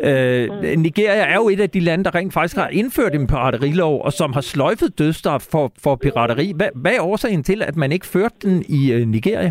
[0.00, 0.80] øh, mm.
[0.80, 4.12] Nigeria er jo et af de lande, der rent faktisk har indført en piraterilov, og
[4.12, 6.52] som har sløjfet dødsstraf for, for pirateri.
[6.58, 9.50] Hvad, hvad er årsagen til, at man ikke førte den i øh, Nigeria?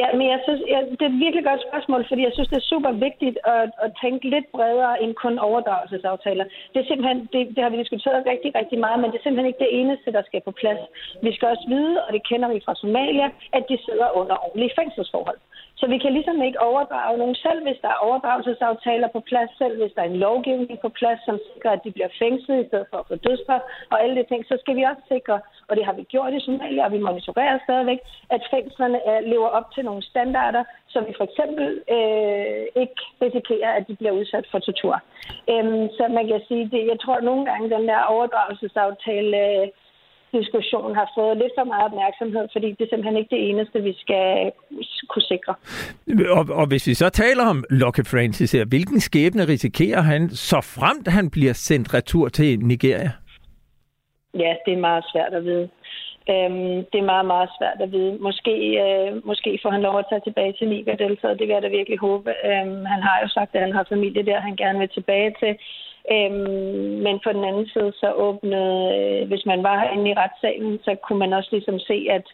[0.00, 2.58] Ja, men jeg synes, jeg, det er et virkelig godt spørgsmål, fordi jeg synes, det
[2.60, 6.44] er super vigtigt at, at tænke lidt bredere end kun overdragelsesaftaler.
[6.72, 9.50] Det er simpelthen, det, det har vi diskuteret rigtig, rigtig meget, men det er simpelthen
[9.50, 10.82] ikke det eneste, der skal på plads.
[11.26, 14.76] Vi skal også vide, og det kender vi fra Somalia, at de sidder under ordentlige
[14.78, 15.40] fængselsforhold.
[15.80, 19.74] Så vi kan ligesom ikke overdrage nogen selv, hvis der er overdragelsesaftaler på plads, selv
[19.80, 22.86] hvis der er en lovgivning på plads, som sikrer, at de bliver fængslet i stedet
[22.90, 23.62] for at få dødsstraf
[23.92, 26.40] og alle de ting, så skal vi også sikre, og det har vi gjort i
[26.40, 28.00] Somalia, og vi monitorerer stadigvæk,
[28.30, 31.66] at fængslerne er, lever op til nogle standarder, så vi for eksempel
[31.96, 34.96] øh, ikke risikerer, at de bliver udsat for tortur.
[35.52, 39.68] Øhm, så man kan sige, det, jeg tror at nogle gange, den der overdragelsesaftale øh,
[40.38, 43.94] diskussion har fået lidt for meget opmærksomhed, fordi det er simpelthen ikke det eneste, vi
[44.04, 44.52] skal
[45.10, 45.54] kunne sikre.
[46.38, 50.58] Og, og hvis vi så taler om Lockheed Francis her, hvilken skæbne risikerer han, så
[50.76, 53.10] fremt han bliver sendt retur til Nigeria?
[54.34, 55.68] Ja, det er meget svært at vide.
[56.32, 58.12] Øhm, det er meget, meget svært at vide.
[58.26, 58.54] Måske,
[58.84, 61.68] øh, måske får han lov at tage tilbage til Niger Delta, det vil jeg da
[61.78, 62.30] virkelig håbe.
[62.50, 65.52] Øhm, han har jo sagt, at han har familie der, han gerne vil tilbage til.
[66.12, 70.78] Øhm, men på den anden side, så åbnede, øh, hvis man var inde i retssalen,
[70.84, 72.26] så kunne man også ligesom se, at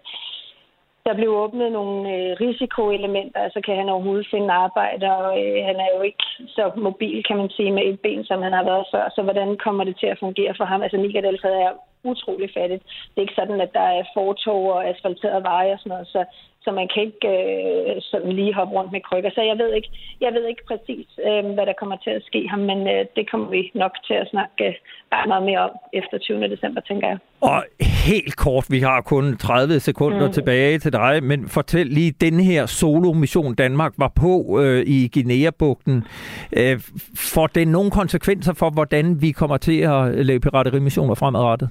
[1.07, 5.77] der blev åbnet nogle øh, risikoelementer, altså kan han overhovedet finde arbejde, og øh, han
[5.85, 6.25] er jo ikke
[6.57, 9.57] så mobil, kan man sige, med et ben, som han har været før, så hvordan
[9.57, 10.83] kommer det til at fungere for ham?
[10.83, 11.73] Altså Michael Delfred er
[12.05, 12.83] utrolig fattigt.
[12.83, 16.25] Det er ikke sådan, at der er fortog og asfalterede veje og sådan noget, så
[16.65, 19.31] så man kan ikke øh, sådan lige hoppe rundt med krykker.
[19.35, 19.91] Så jeg ved ikke,
[20.21, 23.31] jeg ved ikke præcis, øh, hvad der kommer til at ske ham, men øh, det
[23.31, 24.75] kommer vi nok til at snakke øh,
[25.29, 26.49] meget mere om efter 20.
[26.49, 27.19] december, tænker jeg.
[27.41, 27.65] Og
[28.07, 30.33] helt kort, vi har kun 30 sekunder mm.
[30.33, 36.05] tilbage til dig, men fortæl lige, den her solo-mission Danmark var på øh, i Guinea-bugten.
[36.53, 36.81] Øh,
[37.35, 41.71] får det nogle konsekvenser for, hvordan vi kommer til at lave piraterimissioner fremadrettet?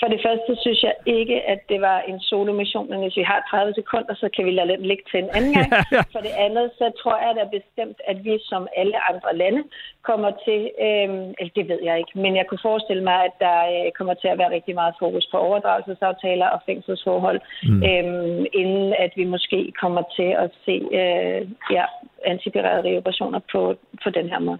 [0.00, 3.46] For det første synes jeg ikke, at det var en solo-mission, men hvis vi har
[3.50, 5.70] 30 sekunder, så kan vi lade den ligge til en anden gang.
[6.14, 9.62] For det andet, så tror jeg da bestemt, at vi som alle andre lande
[10.02, 11.08] kommer til, øh,
[11.40, 14.28] eller det ved jeg ikke, men jeg kunne forestille mig, at der øh, kommer til
[14.28, 17.82] at være rigtig meget fokus på overdragelsesaftaler og fængselsforhold, mm.
[17.88, 21.40] øh, inden at vi måske kommer til at se øh,
[21.76, 21.84] ja,
[22.24, 23.74] antipiraterioperationer på,
[24.04, 24.58] på den her måde.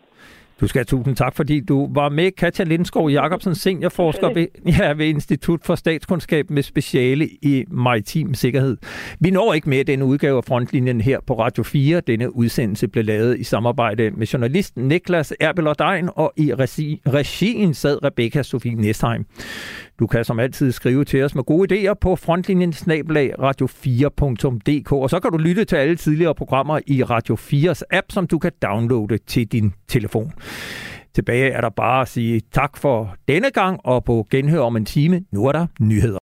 [0.61, 2.31] Du skal have tusind tak, fordi du var med.
[2.31, 4.47] Katja Lindskov Jacobsen, seniorforsker ved,
[4.79, 8.77] ja, ved Institut for Statskundskab med speciale i maritim sikkerhed.
[9.21, 12.01] Vi når ikke med den udgave af Frontlinjen her på Radio 4.
[12.01, 18.05] Denne udsendelse blev lavet i samarbejde med journalisten Niklas Erbelordein, og i regi, regien sad
[18.05, 19.25] Rebecca Sofie Nestheim.
[20.01, 25.21] Du kan som altid skrive til os med gode idéer på frontlinjen radio4.dk, og så
[25.21, 29.19] kan du lytte til alle tidligere programmer i Radio 4's app, som du kan downloade
[29.19, 30.33] til din telefon.
[31.15, 34.85] Tilbage er der bare at sige tak for denne gang, og på genhør om en
[34.85, 36.19] time, nu er der nyheder.